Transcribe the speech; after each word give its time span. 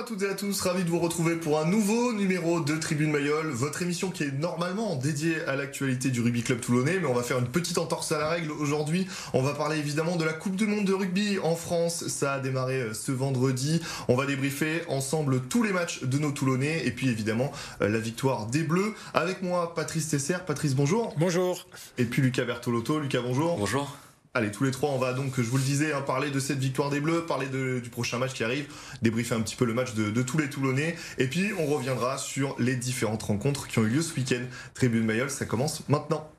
à 0.00 0.02
toutes 0.02 0.22
et 0.22 0.28
à 0.30 0.34
tous, 0.34 0.58
ravi 0.62 0.82
de 0.82 0.88
vous 0.88 0.98
retrouver 0.98 1.36
pour 1.36 1.60
un 1.60 1.66
nouveau 1.66 2.14
numéro 2.14 2.60
de 2.60 2.74
Tribune 2.76 3.10
Mayol, 3.10 3.50
votre 3.50 3.82
émission 3.82 4.10
qui 4.10 4.22
est 4.22 4.32
normalement 4.32 4.96
dédiée 4.96 5.42
à 5.46 5.56
l'actualité 5.56 6.08
du 6.08 6.22
rugby 6.22 6.42
club 6.42 6.60
toulonnais, 6.60 6.98
mais 6.98 7.06
on 7.06 7.12
va 7.12 7.22
faire 7.22 7.38
une 7.38 7.48
petite 7.48 7.76
entorse 7.76 8.10
à 8.10 8.18
la 8.18 8.30
règle 8.30 8.50
aujourd'hui. 8.50 9.06
On 9.34 9.42
va 9.42 9.52
parler 9.52 9.76
évidemment 9.76 10.16
de 10.16 10.24
la 10.24 10.32
Coupe 10.32 10.56
du 10.56 10.66
Monde 10.66 10.86
de 10.86 10.94
rugby 10.94 11.38
en 11.42 11.54
France, 11.54 12.08
ça 12.08 12.32
a 12.32 12.40
démarré 12.40 12.80
euh, 12.80 12.94
ce 12.94 13.12
vendredi. 13.12 13.82
On 14.08 14.16
va 14.16 14.24
débriefer 14.24 14.84
ensemble 14.88 15.42
tous 15.50 15.62
les 15.62 15.72
matchs 15.72 16.02
de 16.02 16.18
nos 16.18 16.30
Toulonnais 16.30 16.86
et 16.86 16.92
puis 16.92 17.10
évidemment 17.10 17.52
euh, 17.82 17.88
la 17.90 17.98
victoire 17.98 18.46
des 18.46 18.62
Bleus. 18.62 18.94
Avec 19.12 19.42
moi, 19.42 19.74
Patrice 19.74 20.08
Tesser. 20.08 20.38
Patrice, 20.46 20.74
bonjour. 20.74 21.14
Bonjour. 21.18 21.66
Et 21.98 22.06
puis 22.06 22.22
Lucas 22.22 22.44
Bertolotto. 22.44 23.00
Lucas, 23.00 23.20
bonjour. 23.20 23.58
Bonjour. 23.58 23.98
Allez, 24.32 24.52
tous 24.52 24.62
les 24.62 24.70
trois, 24.70 24.90
on 24.90 24.98
va 24.98 25.12
donc, 25.12 25.32
je 25.36 25.42
vous 25.42 25.56
le 25.56 25.62
disais, 25.64 25.92
hein, 25.92 26.02
parler 26.02 26.30
de 26.30 26.38
cette 26.38 26.60
victoire 26.60 26.88
des 26.88 27.00
Bleus, 27.00 27.26
parler 27.26 27.48
du 27.48 27.90
prochain 27.90 28.18
match 28.18 28.32
qui 28.32 28.44
arrive, 28.44 28.66
débriefer 29.02 29.34
un 29.34 29.40
petit 29.40 29.56
peu 29.56 29.64
le 29.64 29.74
match 29.74 29.94
de, 29.94 30.22
tous 30.22 30.38
les 30.38 30.48
Toulonnais, 30.48 30.94
et 31.18 31.26
puis 31.26 31.50
on 31.58 31.66
reviendra 31.66 32.16
sur 32.16 32.54
les 32.60 32.76
différentes 32.76 33.24
rencontres 33.24 33.66
qui 33.66 33.80
ont 33.80 33.82
eu 33.82 33.88
lieu 33.88 34.02
ce 34.02 34.14
week-end. 34.14 34.42
Tribune 34.74 35.04
Mayol, 35.04 35.30
ça 35.30 35.46
commence 35.46 35.82
maintenant. 35.88 36.30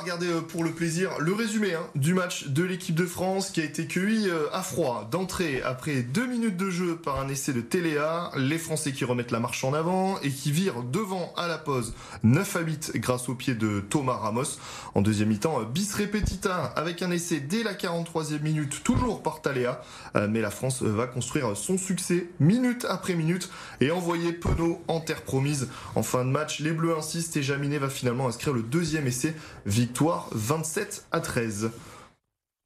Regarder 0.00 0.28
euh, 0.28 0.40
pour 0.40 0.64
le 0.64 0.70
plaisir 0.72 1.10
le 1.18 1.32
résumé 1.32 1.74
hein, 1.74 1.86
du 1.94 2.14
match 2.14 2.48
de 2.48 2.62
l'équipe 2.62 2.94
de 2.94 3.04
France 3.06 3.50
qui 3.50 3.60
a 3.60 3.64
été 3.64 3.86
cueilli 3.86 4.28
euh, 4.28 4.46
à 4.52 4.62
froid 4.62 5.08
d'entrée 5.10 5.62
après 5.62 6.02
deux 6.02 6.26
minutes 6.26 6.56
de 6.56 6.70
jeu 6.70 6.96
par 6.96 7.20
un 7.20 7.28
essai 7.28 7.52
de 7.52 7.60
Téléa. 7.60 8.30
Les 8.36 8.58
Français 8.58 8.92
qui 8.92 9.04
remettent 9.04 9.30
la 9.30 9.40
marche 9.40 9.62
en 9.62 9.74
avant 9.74 10.18
et 10.20 10.30
qui 10.30 10.52
virent 10.52 10.82
devant 10.82 11.32
à 11.36 11.46
la 11.46 11.58
pause 11.58 11.94
9 12.22 12.56
à 12.56 12.60
8 12.60 12.92
grâce 12.96 13.28
au 13.28 13.34
pied 13.34 13.54
de 13.54 13.80
Thomas 13.80 14.14
Ramos. 14.14 14.58
En 14.94 15.02
deuxième 15.02 15.28
mi-temps, 15.28 15.62
bis 15.62 15.94
repetita 15.94 16.64
avec 16.76 17.02
un 17.02 17.10
essai 17.10 17.40
dès 17.40 17.62
la 17.62 17.74
43e 17.74 18.40
minute, 18.40 18.82
toujours 18.82 19.22
par 19.22 19.42
Téléa. 19.42 19.82
Euh, 20.16 20.28
mais 20.30 20.40
la 20.40 20.50
France 20.50 20.82
va 20.82 21.06
construire 21.06 21.56
son 21.56 21.76
succès 21.78 22.28
minute 22.40 22.86
après 22.88 23.14
minute 23.14 23.50
et 23.80 23.90
envoyer 23.90 24.32
Penaud 24.32 24.80
en 24.88 25.00
terre 25.00 25.22
promise. 25.22 25.68
En 25.94 26.02
fin 26.02 26.24
de 26.24 26.30
match, 26.30 26.60
les 26.60 26.72
Bleus 26.72 26.96
insistent 26.96 27.36
et 27.36 27.42
Jaminet 27.42 27.78
va 27.78 27.88
finalement 27.88 28.26
inscrire 28.26 28.54
le 28.54 28.62
deuxième 28.62 29.06
essai 29.06 29.34
Victoire 29.66 29.89
27 30.32 31.06
à 31.12 31.20
13. 31.20 31.70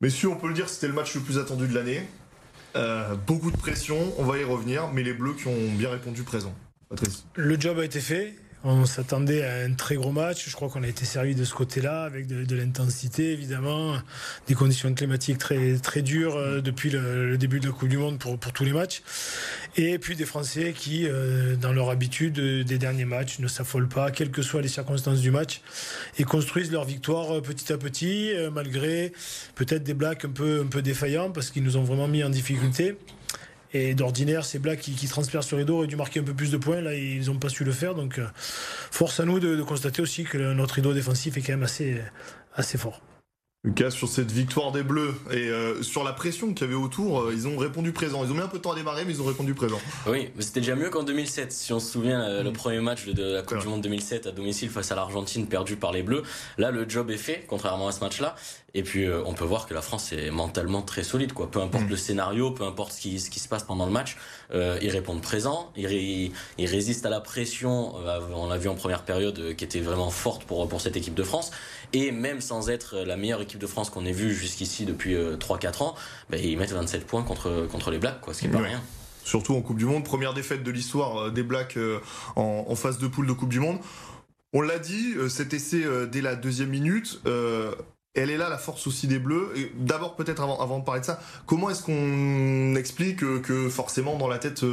Messieurs, 0.00 0.28
on 0.28 0.36
peut 0.36 0.48
le 0.48 0.54
dire, 0.54 0.68
c'était 0.68 0.88
le 0.88 0.92
match 0.92 1.14
le 1.14 1.20
plus 1.20 1.38
attendu 1.38 1.66
de 1.66 1.74
l'année. 1.74 2.06
Euh, 2.76 3.14
beaucoup 3.14 3.50
de 3.50 3.56
pression, 3.56 3.96
on 4.18 4.24
va 4.24 4.38
y 4.38 4.44
revenir, 4.44 4.88
mais 4.92 5.02
les 5.02 5.14
Bleus 5.14 5.34
qui 5.34 5.46
ont 5.46 5.72
bien 5.76 5.90
répondu 5.90 6.22
présent. 6.22 6.54
Patrice. 6.88 7.24
Le 7.34 7.58
job 7.58 7.78
a 7.78 7.84
été 7.84 8.00
fait. 8.00 8.34
On 8.66 8.86
s'attendait 8.86 9.44
à 9.44 9.66
un 9.66 9.74
très 9.74 9.96
gros 9.96 10.10
match. 10.10 10.48
Je 10.48 10.54
crois 10.54 10.70
qu'on 10.70 10.82
a 10.82 10.88
été 10.88 11.04
servi 11.04 11.34
de 11.34 11.44
ce 11.44 11.52
côté-là, 11.52 12.04
avec 12.04 12.26
de, 12.26 12.56
l'intensité, 12.56 13.30
évidemment, 13.32 13.98
des 14.46 14.54
conditions 14.54 14.94
climatiques 14.94 15.36
très, 15.36 15.76
très 15.76 16.00
dures 16.00 16.36
euh, 16.36 16.62
depuis 16.62 16.88
le, 16.88 17.36
début 17.36 17.60
de 17.60 17.66
la 17.66 17.72
Coupe 17.72 17.90
du 17.90 17.98
Monde 17.98 18.18
pour, 18.18 18.38
tous 18.38 18.64
les 18.64 18.72
matchs. 18.72 19.02
Et 19.76 19.98
puis 19.98 20.16
des 20.16 20.24
Français 20.24 20.72
qui, 20.74 21.06
euh, 21.06 21.56
dans 21.56 21.74
leur 21.74 21.90
habitude 21.90 22.40
des 22.40 22.78
derniers 22.78 23.04
matchs, 23.04 23.38
ne 23.38 23.48
s'affolent 23.48 23.88
pas, 23.88 24.10
quelles 24.10 24.30
que 24.30 24.40
soient 24.40 24.62
les 24.62 24.68
circonstances 24.68 25.20
du 25.20 25.30
match, 25.30 25.60
et 26.18 26.24
construisent 26.24 26.72
leur 26.72 26.86
victoire 26.86 27.36
euh, 27.36 27.40
petit 27.42 27.70
à 27.70 27.76
petit, 27.76 28.32
malgré 28.50 29.12
peut-être 29.56 29.84
des 29.84 29.94
Blacks 29.94 30.24
un 30.24 30.30
peu, 30.30 30.62
un 30.62 30.68
peu 30.68 30.80
défaillants, 30.80 31.30
parce 31.30 31.50
qu'ils 31.50 31.64
nous 31.64 31.76
ont 31.76 31.84
vraiment 31.84 32.08
mis 32.08 32.24
en 32.24 32.30
difficulté. 32.30 32.96
Et 33.74 33.94
d'ordinaire, 33.94 34.44
ces 34.44 34.60
Blacks 34.60 34.80
qui, 34.80 35.08
transpercent 35.08 35.48
sur 35.48 35.56
les 35.56 35.64
dos 35.64 35.78
auraient 35.78 35.86
dû 35.88 35.96
marquer 35.96 36.20
un 36.20 36.22
peu 36.22 36.32
plus 36.32 36.50
de 36.52 36.56
points. 36.56 36.80
Là, 36.80 36.94
ils 36.94 37.26
n'ont 37.26 37.38
pas 37.38 37.48
su 37.48 37.64
le 37.64 37.72
faire. 37.72 37.94
Donc, 37.94 38.18
euh, 38.18 38.26
force 38.36 39.18
à 39.20 39.24
nous 39.24 39.40
de, 39.40 39.56
de, 39.56 39.62
constater 39.62 40.00
aussi 40.00 40.22
que 40.24 40.38
notre 40.38 40.76
rideau 40.76 40.94
défensif 40.94 41.36
est 41.36 41.40
quand 41.40 41.52
même 41.52 41.64
assez, 41.64 42.00
assez 42.54 42.78
fort. 42.78 43.02
Lucas, 43.64 43.92
sur 43.92 44.08
cette 44.08 44.30
victoire 44.30 44.72
des 44.72 44.82
Bleus 44.82 45.14
et 45.30 45.48
euh, 45.48 45.82
sur 45.82 46.04
la 46.04 46.12
pression 46.12 46.52
qu'il 46.52 46.66
y 46.66 46.70
avait 46.70 46.78
autour, 46.78 47.22
euh, 47.22 47.32
ils 47.32 47.48
ont 47.48 47.56
répondu 47.56 47.92
présent. 47.92 48.22
Ils 48.22 48.30
ont 48.30 48.34
mis 48.34 48.42
un 48.42 48.46
peu 48.46 48.58
de 48.58 48.62
temps 48.62 48.72
à 48.72 48.74
démarrer, 48.74 49.06
mais 49.06 49.14
ils 49.14 49.22
ont 49.22 49.24
répondu 49.24 49.54
présent. 49.54 49.80
Oui, 50.06 50.28
mais 50.36 50.42
c'était 50.42 50.60
déjà 50.60 50.76
mieux 50.76 50.90
qu'en 50.90 51.02
2007. 51.02 51.50
Si 51.50 51.72
on 51.72 51.80
se 51.80 51.90
souvient, 51.90 52.42
le 52.42 52.50
mm. 52.50 52.52
premier 52.52 52.80
match 52.80 53.06
de, 53.06 53.36
la 53.36 53.40
Coupe 53.40 53.60
du 53.60 53.68
Monde 53.68 53.80
2007 53.80 54.26
à 54.26 54.32
domicile 54.32 54.68
face 54.68 54.92
à 54.92 54.94
l'Argentine, 54.94 55.46
perdu 55.46 55.76
par 55.76 55.92
les 55.92 56.02
Bleus. 56.02 56.24
Là, 56.58 56.70
le 56.70 56.86
job 56.86 57.10
est 57.10 57.16
fait, 57.16 57.46
contrairement 57.48 57.88
à 57.88 57.92
ce 57.92 58.00
match-là. 58.00 58.34
Et 58.74 58.82
puis, 58.82 59.06
euh, 59.06 59.22
on 59.24 59.32
peut 59.32 59.46
voir 59.46 59.66
que 59.66 59.72
la 59.72 59.80
France 59.80 60.12
est 60.12 60.30
mentalement 60.30 60.82
très 60.82 61.02
solide. 61.02 61.32
Quoi. 61.32 61.50
Peu 61.50 61.62
importe 61.62 61.84
mm. 61.84 61.90
le 61.90 61.96
scénario, 61.96 62.50
peu 62.50 62.64
importe 62.64 62.92
ce 62.92 63.00
qui, 63.00 63.18
ce 63.18 63.30
qui 63.30 63.40
se 63.40 63.48
passe 63.48 63.62
pendant 63.62 63.86
le 63.86 63.92
match, 63.92 64.18
ils 64.52 64.90
répondent 64.90 65.22
présent. 65.22 65.72
Ils, 65.74 66.32
ils, 66.58 66.66
résistent 66.66 67.06
à 67.06 67.10
la 67.10 67.20
pression. 67.20 67.94
on 68.36 68.48
l'a 68.48 68.58
vu 68.58 68.68
en 68.68 68.74
première 68.74 69.04
période, 69.04 69.56
qui 69.56 69.64
était 69.64 69.80
vraiment 69.80 70.10
forte 70.10 70.44
pour, 70.44 70.68
pour 70.68 70.82
cette 70.82 70.98
équipe 70.98 71.14
de 71.14 71.24
France. 71.24 71.50
Et 71.94 72.10
même 72.10 72.40
sans 72.40 72.68
être 72.70 72.98
la 72.98 73.16
meilleure 73.16 73.40
équipe 73.40 73.60
de 73.60 73.68
France 73.68 73.88
qu'on 73.88 74.04
ait 74.04 74.12
vue 74.12 74.34
jusqu'ici 74.34 74.84
depuis 74.84 75.14
3-4 75.14 75.14
euh, 75.14 75.84
ans, 75.84 75.94
bah, 76.28 76.36
ils 76.36 76.58
mettent 76.58 76.72
27 76.72 77.06
points 77.06 77.22
contre, 77.22 77.68
contre 77.70 77.92
les 77.92 77.98
Blacks, 77.98 78.20
quoi, 78.20 78.34
ce 78.34 78.40
qui 78.40 78.48
n'est 78.48 78.52
pas 78.52 78.64
rien. 78.64 78.82
Surtout 79.22 79.54
en 79.54 79.62
Coupe 79.62 79.78
du 79.78 79.86
Monde, 79.86 80.04
première 80.04 80.34
défaite 80.34 80.64
de 80.64 80.70
l'histoire 80.72 81.16
euh, 81.18 81.30
des 81.30 81.44
Blacks 81.44 81.76
euh, 81.76 82.00
en, 82.34 82.74
phase 82.74 82.98
de 82.98 83.06
poule 83.06 83.28
de 83.28 83.32
Coupe 83.32 83.48
du 83.48 83.60
Monde. 83.60 83.78
On 84.52 84.60
l'a 84.60 84.80
dit, 84.80 85.14
cet 85.28 85.52
essai 85.52 85.82
dès 86.12 86.20
la 86.20 86.36
deuxième 86.36 86.68
minute, 86.68 87.20
elle 87.26 88.30
est 88.30 88.36
là 88.36 88.48
la 88.48 88.58
force 88.58 88.86
aussi 88.86 89.08
des 89.08 89.18
Bleus. 89.18 89.52
D'abord 89.74 90.14
peut-être 90.14 90.40
avant, 90.40 90.60
avant 90.60 90.78
de 90.78 90.84
parler 90.84 91.00
de 91.00 91.06
ça, 91.06 91.20
comment 91.44 91.70
est-ce 91.70 91.82
qu'on 91.82 92.76
explique 92.76 93.18
que, 93.42 93.68
forcément 93.68 94.16
dans 94.16 94.28
la 94.28 94.38
tête 94.38 94.64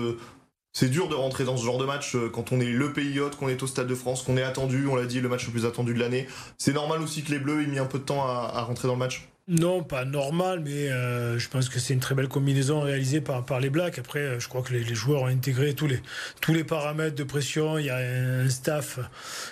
c'est 0.74 0.90
dur 0.90 1.10
de 1.10 1.16
rentrer 1.16 1.44
dans 1.44 1.58
ce 1.58 1.66
genre 1.66 1.78
de 1.78 1.86
match 1.86 2.16
euh, 2.16 2.30
quand 2.30 2.52
on 2.52 2.60
est 2.62 2.70
le 2.70 2.94
pays 2.94 3.20
hôte, 3.20 3.36
qu'on 3.36 3.50
est 3.50 3.62
au 3.62 3.68
Stade 3.68 3.88
de 3.88 3.96
France, 3.96 4.24
qu'on 4.24 4.38
est 4.38 4.44
attendu, 4.44 4.88
on 4.88 4.96
l'a 4.96 5.06
dit, 5.06 5.20
le 5.20 5.28
match 5.28 5.46
le 5.46 5.52
plus 5.52 5.66
attendu 5.66 5.94
de 5.94 6.00
l'année. 6.00 6.28
C'est 6.58 6.74
normal 6.74 7.02
aussi 7.02 7.24
que 7.24 7.32
les 7.32 7.40
Bleus 7.40 7.64
aient 7.64 7.68
mis 7.68 7.80
un 7.80 7.86
peu 7.86 8.00
de 8.00 8.04
temps 8.04 8.26
à, 8.26 8.62
rentrer 8.62 8.88
dans 8.88 8.94
le 8.94 9.00
match 9.00 9.28
non, 9.48 9.84
pas 9.84 10.06
normal, 10.06 10.62
mais 10.64 10.90
euh, 10.90 11.38
je 11.38 11.50
pense 11.50 11.68
que 11.68 11.80
c'est 11.80 11.94
une 11.94 12.00
très 12.00 12.16
belle 12.16 12.30
combinaison 12.30 12.80
réalisée 12.80 13.20
par, 13.20 13.44
par 13.44 13.60
les 13.60 13.70
Blacks. 13.70 14.00
Après, 14.00 14.20
euh, 14.20 14.40
je 14.40 14.48
crois 14.48 14.62
que 14.62 14.72
les, 14.72 14.84
joueurs 14.96 15.24
ont 15.24 15.28
intégré 15.28 15.74
tous 15.74 15.88
les, 15.88 16.00
tous 16.40 16.54
les 16.54 16.64
paramètres 16.64 17.16
de 17.16 17.24
pression. 17.24 17.78
Il 17.78 17.88
y 17.88 17.90
a 17.90 17.98
un 17.98 18.48
staff 18.48 19.00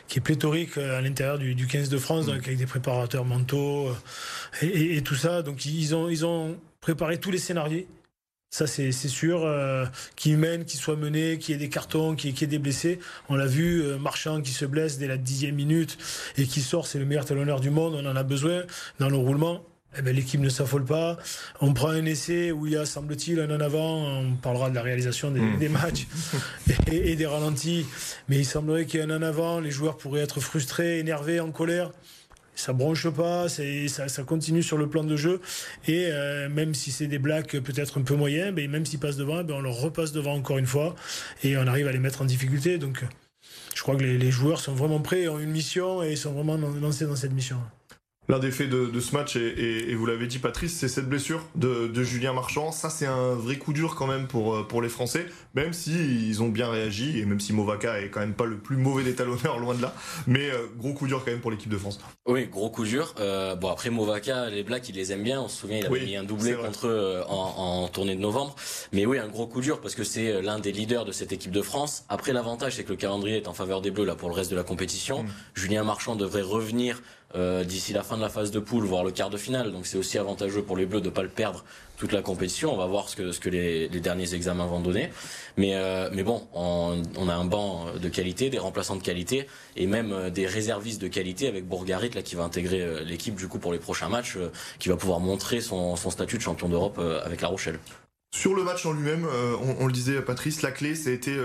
qui 0.08 0.19
est 0.19 0.22
pléthorique 0.22 0.78
à 0.78 1.02
l'intérieur 1.02 1.38
du, 1.38 1.68
15 1.68 1.90
de 1.90 1.97
France, 1.97 2.28
donc 2.28 2.35
avec 2.35 2.58
des 2.58 2.68
préparateurs 2.68 3.25
mentaux 3.25 3.90
et, 4.62 4.96
et, 4.96 5.02
tout 5.02 5.16
ça. 5.16 5.41
Donc 5.41 5.66
ils 5.66 5.94
ont, 5.96 6.08
ils 6.08 6.25
ont 6.25 6.56
préparé 6.79 7.18
tous 7.18 7.31
les 7.31 7.40
scénarios 7.40 7.85
ça, 8.49 8.65
c'est 8.65 8.91
sûr. 8.91 9.43
Euh, 9.45 9.85
qui 10.15 10.35
mène, 10.35 10.65
qui 10.65 10.77
soit 10.77 10.95
mené, 10.95 11.37
qui 11.37 11.53
ait 11.53 11.57
des 11.57 11.69
cartons, 11.69 12.15
qui, 12.15 12.33
qui 12.33 12.43
ait 12.43 12.47
des 12.47 12.57
blessés. 12.57 12.99
On 13.29 13.35
l'a 13.35 13.45
vu, 13.45 13.83
euh, 13.83 13.97
Marchand 13.97 14.41
qui 14.41 14.51
se 14.51 14.65
blesse 14.65 14.97
dès 14.97 15.07
la 15.07 15.17
dixième 15.17 15.55
minute 15.55 15.97
et 16.37 16.45
qui 16.45 16.61
sort, 16.61 16.87
c'est 16.87 16.97
le 16.97 17.05
meilleur 17.05 17.25
talonneur 17.25 17.59
du 17.59 17.69
monde. 17.69 17.93
On 17.93 18.05
en 18.09 18.15
a 18.15 18.23
besoin 18.23 18.63
dans 18.99 19.09
le 19.09 19.17
roulement. 19.17 19.63
Eh 19.97 20.01
ben, 20.01 20.15
l'équipe 20.15 20.39
ne 20.39 20.49
s'affole 20.49 20.85
pas. 20.85 21.17
On 21.61 21.73
prend 21.73 21.89
un 21.89 22.05
essai 22.05 22.51
où 22.51 22.65
il 22.65 22.73
y 22.73 22.75
a, 22.75 22.85
semble-t-il, 22.85 23.39
un 23.39 23.55
en 23.55 23.59
avant. 23.59 24.19
On 24.19 24.35
parlera 24.35 24.69
de 24.71 24.75
la 24.75 24.81
réalisation 24.81 25.31
des, 25.31 25.39
hmm. 25.41 25.71
matchs 25.71 26.07
et, 26.91 27.11
et, 27.11 27.16
des 27.16 27.25
ralentis. 27.25 27.85
Mais 28.29 28.37
il 28.37 28.45
semblerait 28.45 28.85
qu'il 28.85 28.99
y 28.99 29.03
ait 29.03 29.05
un 29.05 29.16
en 29.16 29.21
avant. 29.21 29.59
Les 29.59 29.71
joueurs 29.71 29.97
pourraient 29.97 30.21
être 30.21 30.41
frustrés, 30.41 30.99
énervés, 30.99 31.39
en 31.39 31.51
colère 31.51 31.91
ça 32.55 32.73
bronche 32.73 33.09
pas, 33.09 33.47
ça, 33.49 34.23
continue 34.23 34.63
sur 34.63 34.77
le 34.77 34.87
plan 34.87 35.03
de 35.03 35.15
jeu. 35.15 35.41
Et 35.87 36.07
euh, 36.11 36.49
même 36.49 36.73
si 36.73 36.91
c'est 36.91 37.07
des 37.07 37.19
blacks 37.19 37.59
peut-être 37.59 37.99
un 37.99 38.03
peu 38.03 38.15
moyens, 38.15 38.53
ben, 38.53 38.69
même 38.69 38.85
s'ils 38.85 38.99
passent 38.99 39.17
devant, 39.17 39.43
ben, 39.43 39.55
on 39.55 39.61
leur 39.61 39.75
repasse 39.75 40.11
devant 40.11 40.33
encore 40.33 40.57
une 40.57 40.67
fois 40.67 40.95
et 41.43 41.57
on 41.57 41.67
arrive 41.67 41.87
à 41.87 41.91
les 41.91 41.99
mettre 41.99 42.21
en 42.21 42.25
difficulté. 42.25 42.77
Donc 42.77 43.03
je 43.75 43.81
crois 43.81 43.95
que 43.95 44.03
les, 44.03 44.17
les 44.17 44.31
joueurs 44.31 44.59
sont 44.59 44.73
vraiment 44.73 44.99
prêts, 44.99 45.27
ont 45.27 45.39
une 45.39 45.51
mission 45.51 46.03
et 46.03 46.15
sont 46.15 46.33
vraiment 46.33 46.57
lancés 46.57 47.05
dans 47.05 47.15
cette 47.15 47.33
mission. 47.33 47.57
L'un 48.29 48.38
des 48.38 48.51
faits 48.51 48.69
de, 48.69 49.00
ce 49.00 49.16
match, 49.16 49.38
et, 49.38 49.95
vous 49.95 50.06
l'avez 50.06 50.28
dit 50.28 50.38
Patrice, 50.38 50.78
c'est 50.78 50.88
cette 50.88 51.09
blessure 51.09 51.44
de, 51.56 52.03
Julien 52.03 52.31
Marchand. 52.31 52.72
Ça, 52.72 52.91
c'est 52.91 53.07
un 53.07 53.34
vrai 53.34 53.57
coup 53.57 53.73
dur 53.73 53.95
quand 53.95 54.06
même 54.06 54.28
pour, 54.28 54.53
euh, 54.53 54.67
pour 54.67 54.84
les 54.84 54.90
Français, 54.90 55.25
même 55.55 55.73
si 55.73 55.93
ils 56.28 56.43
ont 56.43 56.49
bien 56.49 56.70
réagi, 56.70 57.20
et 57.20 57.26
même 57.26 57.40
si 57.40 57.53
Movaca 57.53 57.99
est 57.99 58.09
quand 58.09 58.20
même 58.20 58.35
pas 58.35 58.46
le 58.46 58.58
plus 58.58 58.78
mauvais 58.78 59.03
des 59.03 59.16
talonneurs, 59.16 59.58
loin 59.59 59.73
de 59.73 59.81
là. 59.81 59.96
Mais 60.28 60.52
euh, 60.52 60.67
gros 60.78 60.93
coup 60.93 61.08
dur 61.08 61.26
quand 61.26 61.31
même 61.31 61.40
pour 61.40 61.49
l'équipe 61.49 61.72
de 61.72 61.78
France. 61.79 61.99
Oui, 62.28 62.46
gros 62.46 62.70
coup 62.70 62.85
dur. 62.85 63.16
Euh, 63.20 63.55
bon, 63.55 63.70
après 63.70 63.90
Movaca, 63.90 64.52
les 64.52 64.61
Blacks, 64.61 64.87
ils 64.90 64.96
les 64.96 65.11
aiment 65.11 65.23
bien. 65.23 65.41
On 65.41 65.47
se 65.47 65.61
souvient, 65.61 65.79
il 65.79 65.85
avait 65.87 66.05
mis 66.05 66.16
un 66.16 66.23
doublé 66.23 66.53
contre 66.53 66.85
eux 66.85 67.23
en, 67.28 67.87
tournée 67.87 68.16
de 68.16 68.22
novembre. 68.22 68.55
Mais 68.93 69.08
oui, 69.08 69.17
un 69.17 69.28
gros 69.28 69.47
coup 69.47 69.61
dur 69.61 69.81
parce 69.81 69.96
que 69.96 70.03
c'est 70.03 70.40
l'un 70.43 70.59
des 70.59 70.72
leaders 70.72 71.03
de 71.03 71.11
cette 71.11 71.31
équipe 71.31 71.52
de 71.52 71.64
France. 71.64 72.05
Après, 72.09 72.31
l'avantage, 72.31 72.76
c'est 72.76 72.84
que 72.84 72.91
le 72.91 72.97
calendrier 72.97 73.37
est 73.37 73.47
en 73.47 73.53
faveur 73.53 73.81
des 73.81 73.90
Bleus 73.90 74.05
là 74.05 74.14
pour 74.14 74.29
le 74.29 74.35
reste 74.35 74.52
de 74.52 74.55
la 74.55 74.64
compétition. 74.64 75.23
Mm. 75.23 75.28
Julien 75.55 75.84
Marchand 75.84 76.16
devrait 76.16 76.43
revenir 76.43 77.02
euh, 77.35 77.64
d'ici 77.64 77.93
la 77.93 78.02
fin 78.02 78.17
de 78.17 78.22
la 78.22 78.29
phase 78.29 78.49
de 78.49 78.59
poule, 78.59 78.85
voire 78.85 79.03
le 79.03 79.11
quart 79.11 79.29
de 79.29 79.37
finale. 79.37 79.72
Donc 79.72 79.85
c'est 79.85 79.97
aussi 79.97 80.17
avantageux 80.17 80.64
pour 80.64 80.76
les 80.76 80.85
Bleus 80.85 81.02
de 81.02 81.05
ne 81.05 81.11
pas 81.11 81.22
le 81.22 81.29
perdre 81.29 81.64
toute 81.97 82.11
la 82.11 82.22
compétition. 82.22 82.73
On 82.73 82.78
va 82.78 82.87
voir 82.87 83.08
ce 83.08 83.16
que, 83.16 83.31
ce 83.31 83.40
que 83.40 83.49
les, 83.49 83.87
derniers 83.90 84.34
examens 84.34 84.66
vont 84.66 84.79
donner. 84.79 85.11
Mais, 85.58 85.76
euh, 85.76 86.09
mais 86.11 86.23
bon, 86.23 86.47
on, 86.53 87.29
a 87.29 87.34
un 87.34 87.46
banc 87.46 87.85
de 88.02 88.09
qualité, 88.09 88.49
des 88.49 88.58
remplaçants 88.58 88.96
de 88.96 89.03
qualité 89.03 89.46
et 89.76 89.85
même 89.85 90.11
euh, 90.11 90.29
des 90.29 90.47
réservistes 90.47 91.02
de 91.02 91.08
qualité 91.08 91.47
avec 91.47 91.67
Bourgarit 91.67 92.09
là, 92.11 92.23
qui 92.23 92.35
va 92.35 92.43
intégrer 92.43 93.05
l'équipe 93.05 93.35
du 93.35 93.47
coup 93.47 93.59
pour 93.59 93.73
les 93.73 93.79
prochains 93.79 94.09
matchs, 94.09 94.37
qui 94.79 94.90
va 94.90 94.96
pouvoir 94.96 95.20
montrer 95.20 95.61
son, 95.61 95.96
son 95.96 96.09
statut 96.09 96.37
de 96.37 96.41
champion 96.41 96.70
d'Europe 96.70 96.99
avec 97.23 97.41
La 97.41 97.47
Rochelle. 97.47 97.79
Sur 98.31 98.55
le 98.55 98.64
match 98.64 98.85
en 98.85 98.93
lui-même, 98.93 99.28
on, 99.79 99.85
le 99.85 99.93
disait 99.93 100.22
Patrice, 100.22 100.61
la 100.61 100.72
clé, 100.72 100.96
ça 100.96 101.09
a 101.09 101.14
été 101.14 101.37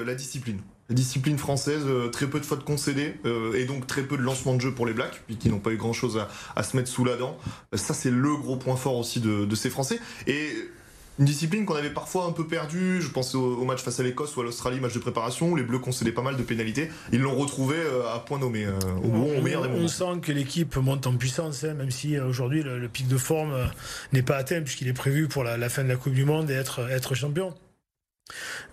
la 0.89 0.95
discipline. 0.95 1.39
française, 1.39 1.85
très 2.13 2.27
peu 2.27 2.41
de 2.41 2.45
fautes 2.45 2.65
concédées 2.65 3.15
et 3.55 3.65
donc 3.65 3.87
très 3.87 4.03
peu 4.03 4.17
de 4.17 4.23
lancements 4.23 4.55
de 4.55 4.61
jeu 4.61 4.73
pour 4.73 4.87
les 4.87 4.93
Blacks, 4.93 5.23
qui 5.39 5.49
n'ont 5.49 5.59
pas 5.59 5.71
eu 5.71 5.77
grand 5.77 5.93
chose 5.93 6.21
à, 6.57 6.63
se 6.63 6.77
mettre 6.77 6.89
sous 6.89 7.05
la 7.05 7.17
dent. 7.17 7.37
Ça, 7.73 7.95
c'est 7.95 8.11
le 8.11 8.37
gros 8.37 8.57
point 8.57 8.77
fort 8.77 8.97
aussi 8.97 9.21
de, 9.21 9.45
de 9.45 9.55
ces 9.55 9.71
Français. 9.71 9.99
Et 10.27 10.51
une 11.19 11.27
discipline 11.27 11.65
qu'on 11.65 11.77
avait 11.77 11.91
parfois 11.91 12.25
un 12.25 12.33
peu 12.33 12.47
perdue. 12.47 13.01
Je 13.01 13.09
pense 13.09 13.35
au, 13.35 13.65
match 13.65 13.83
face 13.83 14.01
à 14.01 14.03
l'Écosse 14.03 14.37
ou 14.37 14.41
à 14.41 14.45
l'Australie, 14.45 14.81
match 14.81 14.95
de 14.95 14.99
préparation, 14.99 15.51
où 15.51 15.57
les 15.57 15.63
Bleus 15.63 15.79
concédaient 15.79 16.13
pas 16.13 16.23
mal 16.23 16.37
de 16.37 16.43
pénalités. 16.43 16.91
Ils 17.13 17.21
l'ont 17.21 17.37
retrouvé 17.37 17.77
euh, 17.77 18.13
à 18.13 18.19
point 18.19 18.39
nommé, 18.39 18.65
euh, 18.65 18.73
au, 19.03 19.09
bon, 19.09 19.39
au 19.39 19.43
meilleur 19.43 19.63
des 19.63 19.69
moments. 19.69 19.85
On 19.85 19.89
sent 19.89 20.21
que 20.23 20.33
l'équipe 20.33 20.77
monte 20.77 21.07
en 21.07 21.17
puissance, 21.17 21.65
hein, 21.65 21.75
même 21.75 21.91
si 21.91 22.17
euh, 22.17 22.27
aujourd'hui 22.27 22.63
le, 22.63 22.89
pic 22.89 23.07
de 23.09 23.17
forme 23.17 23.55
n'est 24.13 24.23
pas 24.23 24.37
atteint, 24.37 24.61
puisqu'il 24.63 24.89
est 24.89 24.93
prévu 24.93 25.29
pour 25.29 25.45
la, 25.45 25.69
fin 25.69 25.85
de 25.85 25.89
la 25.89 25.97
Coupe 25.97 26.15
du 26.15 26.25
Monde 26.25 26.51
et 26.51 26.55
être, 26.55 26.81
être 26.91 27.15
champion. 27.15 27.55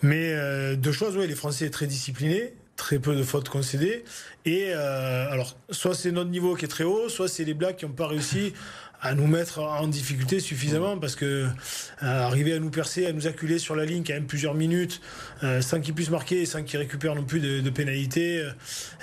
Mais 0.02 0.76
deux 0.78 0.92
choses, 0.92 1.18
oui, 1.18 1.28
les 1.28 1.36
Français 1.36 1.66
sont 1.66 1.72
très 1.72 1.88
disciplinés, 1.88 2.54
très 2.78 3.00
peu 3.00 3.16
de 3.16 3.24
fautes 3.24 3.50
concédées. 3.50 4.04
Et 4.46 4.72
alors, 4.74 5.58
soit 5.70 5.94
c'est 5.94 6.12
notre 6.12 6.30
niveau 6.30 6.56
qui 6.56 6.66
est 6.66 6.70
très 6.70 6.84
haut, 6.84 7.10
soit 7.10 7.28
c'est 7.28 7.44
les 7.44 7.54
Blacks 7.54 7.78
qui 7.78 7.86
n'ont 7.86 7.92
pas 7.92 8.08
réussi 8.08 8.54
à 9.02 9.16
nous 9.16 9.26
mettre 9.26 9.60
en 9.60 9.88
difficulté 9.88 10.40
suffisamment 10.40 10.98
parce 10.98 11.16
que 11.16 11.26
euh, 11.26 11.48
arriver 12.02 12.54
à 12.54 12.60
nous 12.60 12.70
percer, 12.70 13.08
à 13.08 13.14
nous 13.14 13.26
acculer 13.26 13.58
sur 13.58 13.76
la 13.76 13.84
ligne 13.84 14.04
quand 14.06 14.14
même 14.14 14.28
plusieurs 14.28 14.54
minutes 14.54 15.02
euh, 15.44 15.62
sans 15.62 15.82
qu'ils 15.82 15.96
puissent 15.96 16.12
marquer 16.12 16.44
et 16.44 16.46
sans 16.46 16.64
qu'ils 16.64 16.78
récupèrent 16.78 17.16
non 17.16 17.24
plus 17.24 17.40
de, 17.40 17.62
de 17.62 17.70
pénalités 17.72 18.48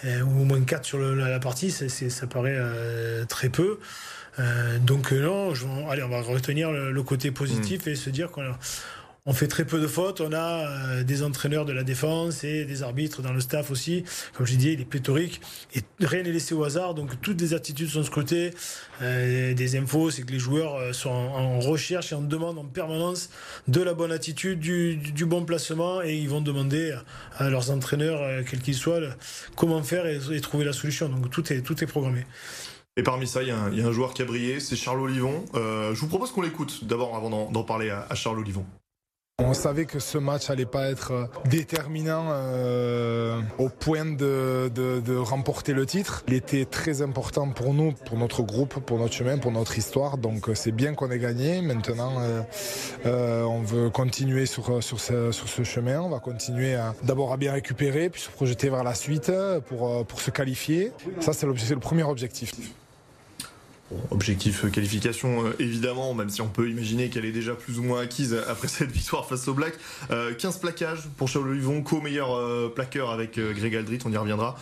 euh, 0.05 0.23
ou 0.23 0.43
au 0.43 0.45
moins 0.45 0.61
4 0.61 0.85
sur 0.85 0.99
la, 0.99 1.41
partie, 1.41 1.71
ça 1.71 2.27
paraît 2.27 2.59
très 3.29 3.49
peu. 3.49 3.79
donc 4.83 5.13
non, 5.13 5.53
allez, 5.91 6.03
on 6.03 6.09
va 6.09 6.21
retenir 6.21 6.71
le, 6.71 7.03
côté 7.03 7.31
positif 7.31 7.87
mmh. 7.87 7.91
et 7.91 7.95
se 7.95 8.11
dire 8.11 8.31
qu'on 8.31 8.43
a 8.43 8.59
on 9.29 9.35
fait 9.35 9.47
très 9.47 9.67
peu 9.67 9.79
de 9.79 9.87
fautes. 9.87 10.23
On 10.23 10.33
a 10.33 10.67
euh, 10.67 11.05
des 11.05 11.23
entraîneurs 11.23 11.67
de 11.67 11.73
la 11.73 11.85
défense 11.85 12.45
et 12.45 12.65
des 12.65 12.83
arbitres 12.83 13.21
dans 13.21 13.35
le 13.35 13.41
staff 13.41 13.71
aussi. 13.71 14.03
Comme 14.33 14.47
je 14.47 14.55
disais, 14.55 14.73
il 14.73 14.81
est 14.81 14.87
pléthorique 14.87 15.43
et 15.75 15.83
rien 16.01 16.23
n'est 16.23 16.33
laissé 16.33 16.55
au 16.55 16.65
hasard. 16.65 16.95
Donc 16.95 17.21
toutes 17.21 17.39
les 17.39 17.53
attitudes 17.53 17.91
sont 17.91 18.03
scrutées. 18.03 18.55
Euh, 19.03 19.53
des 19.53 19.77
infos, 19.77 20.11
c'est 20.11 20.23
que 20.23 20.33
les 20.33 20.39
joueurs 20.39 20.77
euh, 20.77 20.93
sont 20.95 21.11
en, 21.11 21.61
recherche 21.61 22.13
et 22.13 22.15
en 22.15 22.23
demande 22.23 22.59
en 22.59 22.65
permanence 22.65 23.29
de 23.69 23.83
la 23.83 23.93
bonne 23.93 24.13
attitude, 24.13 24.61
du, 24.61 25.27
bon 25.27 25.45
placement 25.45 26.01
et 26.03 26.17
ils 26.17 26.29
vont 26.29 26.41
demander 26.41 26.97
à 27.37 27.51
leurs 27.51 27.71
entraîneurs, 27.71 28.45
quels 28.49 28.61
qu'ils 28.61 28.77
soient, 28.77 29.01
comment 29.57 29.83
faire 29.83 30.07
et, 30.07 30.41
trouver 30.41 30.65
la 30.65 30.73
solution. 30.73 31.11
Donc 31.11 31.29
tout 31.29 31.53
est, 31.53 31.61
tout 31.61 31.85
est 31.85 31.87
programmé. 31.87 32.25
Et 32.97 33.03
parmi 33.03 33.27
ça, 33.27 33.43
il 33.43 33.49
y, 33.49 33.51
a 33.51 33.59
un, 33.59 33.93
joueur 33.93 34.15
qui 34.15 34.23
a 34.23 34.25
brillé, 34.25 34.59
c'est 34.59 34.77
Charles 34.77 35.01
Olivon. 35.01 35.45
je 35.55 36.01
vous 36.01 36.09
propose 36.09 36.33
qu'on 36.33 36.43
l'écoute 36.43 36.85
d'abord 36.85 37.15
avant 37.15 37.51
d'en 37.51 37.63
parler 37.65 37.91
à 37.91 38.15
Charles 38.15 38.39
Olivon. 38.39 38.65
On 39.41 39.55
savait 39.55 39.85
que 39.85 40.01
ce 40.01 40.19
match 40.19 40.51
allait 40.51 40.67
pas 40.67 40.91
être 40.91 41.13
euh, 41.13 41.27
déterminant 41.49 42.27
euh, 42.31 43.41
au 43.59 43.69
point 43.69 44.05
de, 44.05 45.17
remporter 45.17 45.75
le 45.75 45.87
titre. 45.87 46.25
Il 46.27 46.35
était 46.35 46.65
très 46.65 47.03
important 47.03 47.49
pour 47.49 47.73
nous, 47.73 47.93
pour 47.93 48.19
notre 48.19 48.43
groupe, 48.43 48.81
pour 48.81 48.99
notre 48.99 49.15
chemin, 49.15 49.39
pour 49.39 49.53
notre 49.53 49.79
histoire. 49.79 50.19
Donc 50.19 50.49
euh, 50.49 50.57
c'est 50.57 50.73
bien 50.73 50.95
qu'on 50.95 51.09
ait 51.13 51.21
gagné. 51.21 51.63
Maintenant, 51.63 52.15
on 53.05 53.63
veut 53.63 53.91
continuer 53.91 54.45
sur, 54.45 54.83
sur, 54.83 54.99
ce, 54.99 55.31
sur 55.31 55.49
ce 55.49 55.63
chemin. 55.63 56.01
On 56.01 56.09
va 56.09 56.19
continuer 56.19 56.77
d'abord 57.05 57.33
à 57.33 57.37
bien 57.37 57.53
récupérer, 57.53 58.11
puis 58.11 58.21
se 58.21 58.31
projeter 58.31 58.71
vers 58.71 58.83
la 58.83 58.95
suite 58.95 59.31
pour, 59.69 60.05
pour 60.05 60.21
se 60.21 60.33
qualifier. 60.33 60.91
Ça, 61.21 61.33
c'est 61.33 61.47
le 61.47 61.79
premier 61.79 62.03
objectif 62.03 62.53
objectif 64.11 64.65
euh, 64.65 64.71
qualification 64.71 65.47
euh, 65.47 65.53
évidemment, 65.59 66.15
même 66.15 66.31
si 66.31 66.43
on 66.43 66.49
peut 66.49 66.69
imaginer 66.69 67.09
qu'elle 67.09 67.25
est 67.25 67.33
déjà 67.33 67.55
plus 67.55 67.79
ou 67.79 67.83
moins 67.83 68.01
acquise 68.03 68.35
après 68.49 68.69
cette 68.69 68.91
victoire 68.91 69.27
face 69.27 69.49
au 69.49 69.55
Black. 69.55 69.75
15 70.09 70.11
euh, 70.11 70.61
plaquages 70.61 71.09
pour 71.17 71.29
Charles 71.29 71.49
Olivon, 71.49 71.83
co-meilleur 71.83 72.73
plaqueur 72.75 73.11
avec 73.11 73.39
Greg 73.39 73.77
Aldrit, 73.77 73.99
on 74.05 74.13
y 74.13 74.17
reviendra. 74.17 74.57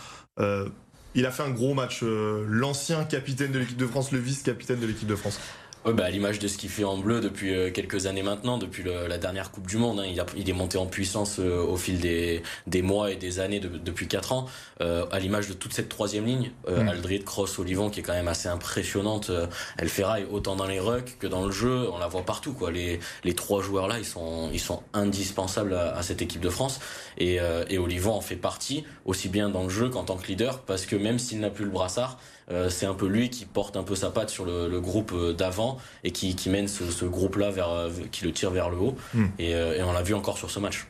il 1.15 1.25
a 1.25 1.31
fait 1.31 1.43
un 1.43 1.49
gros 1.49 1.73
match, 1.73 2.03
l'ancien 2.03 3.03
capitaine 3.03 3.51
de 3.51 3.59
l'équipe 3.59 3.77
de 3.77 3.87
France, 3.87 4.11
le 4.11 4.19
vice-capitaine 4.19 4.79
de 4.79 4.85
l'équipe 4.85 5.07
de 5.07 5.15
France. 5.15 5.39
Bah, 5.85 6.05
à 6.05 6.09
l'image 6.09 6.39
de 6.39 6.47
ce 6.47 6.57
qu'il 6.57 6.69
fait 6.69 6.83
en 6.83 6.97
bleu 6.97 7.21
depuis 7.21 7.53
euh, 7.53 7.71
quelques 7.71 8.07
années 8.07 8.23
maintenant, 8.23 8.57
depuis 8.57 8.83
la 8.83 9.17
dernière 9.17 9.51
Coupe 9.51 9.67
du 9.67 9.77
Monde. 9.77 9.99
Hein, 9.99 10.05
il, 10.09 10.19
a, 10.19 10.25
il, 10.35 10.49
est 10.49 10.53
monté 10.53 10.77
en 10.77 10.85
puissance 10.85 11.39
euh, 11.39 11.63
au 11.63 11.77
fil 11.77 11.99
des, 11.99 12.43
des, 12.65 12.81
mois 12.81 13.11
et 13.11 13.15
des 13.15 13.39
années 13.39 13.59
depuis 13.59 14.07
4 14.07 14.33
ans. 14.33 14.47
Euh, 14.81 15.05
à 15.11 15.19
l'image 15.19 15.47
de 15.47 15.53
toute 15.53 15.73
cette 15.73 15.87
troisième 15.87 16.25
ligne, 16.25 16.51
mm. 16.67 16.87
Aldrid, 16.89 17.23
Cross, 17.23 17.59
Olivon, 17.59 17.89
qui 17.89 18.01
est 18.01 18.03
quand 18.03 18.13
même 18.13 18.27
assez 18.27 18.49
impressionnante. 18.49 19.31
elle 19.77 19.89
ferraille 19.89 20.25
autant 20.29 20.55
dans 20.55 20.67
les 20.67 20.79
rucks 20.79 21.17
que 21.19 21.27
dans 21.27 21.45
le 21.45 21.51
jeu. 21.51 21.89
On 21.91 21.99
la 21.99 22.07
voit 22.07 22.23
partout. 22.23 22.53
Quoi. 22.53 22.71
Les, 22.71 22.99
les 23.23 23.33
trois 23.33 23.61
joueurs 23.61 23.87
là, 23.87 23.97
ils 23.97 24.05
sont, 24.05 24.49
ils 24.51 24.59
sont 24.59 24.83
indispensables 24.93 25.73
à, 25.73 26.01
cette 26.03 26.21
équipe 26.21 26.41
de 26.41 26.49
France. 26.49 26.79
Et, 27.17 27.39
et 27.69 27.77
Olivon 27.77 28.13
en 28.13 28.21
fait 28.21 28.35
partie, 28.35 28.83
aussi 29.05 29.29
bien 29.29 29.49
dans 29.49 29.63
le 29.63 29.69
jeu 29.69 29.89
qu'en 29.89 30.03
tant 30.03 30.17
que 30.17 30.27
leader, 30.27 30.59
parce 30.61 30.85
que 30.85 30.95
même 30.95 31.19
s'il 31.19 31.39
n'a 31.39 31.49
plus 31.49 31.65
le 31.65 31.71
brassard, 31.71 32.17
euh, 32.17 32.36
c'est 32.69 32.85
un 32.85 32.93
peu 32.93 33.07
lui 33.07 33.29
qui 33.29 33.45
porte 33.45 33.75
un 33.75 33.83
peu 33.83 33.95
sa 33.95 34.09
patte 34.09 34.29
sur 34.29 34.45
le, 34.45 34.79
groupe 34.79 35.11
euh, 35.13 35.33
d'avant 35.33 35.79
et 36.03 36.11
qui, 36.11 36.35
mène 36.49 36.67
ce, 36.67 37.05
groupe-là 37.05 37.51
vers, 37.51 37.69
euh, 37.69 37.89
qui 38.11 38.23
le 38.23 38.31
tire 38.31 38.51
vers 38.51 38.69
le 38.69 38.77
haut. 38.77 38.97
Hmm. 39.13 39.25
Et, 39.39 39.53
on 39.81 39.91
l'a 39.91 40.01
vu 40.01 40.13
encore 40.13 40.37
sur 40.37 40.49
ce 40.49 40.59
match. 40.59 40.87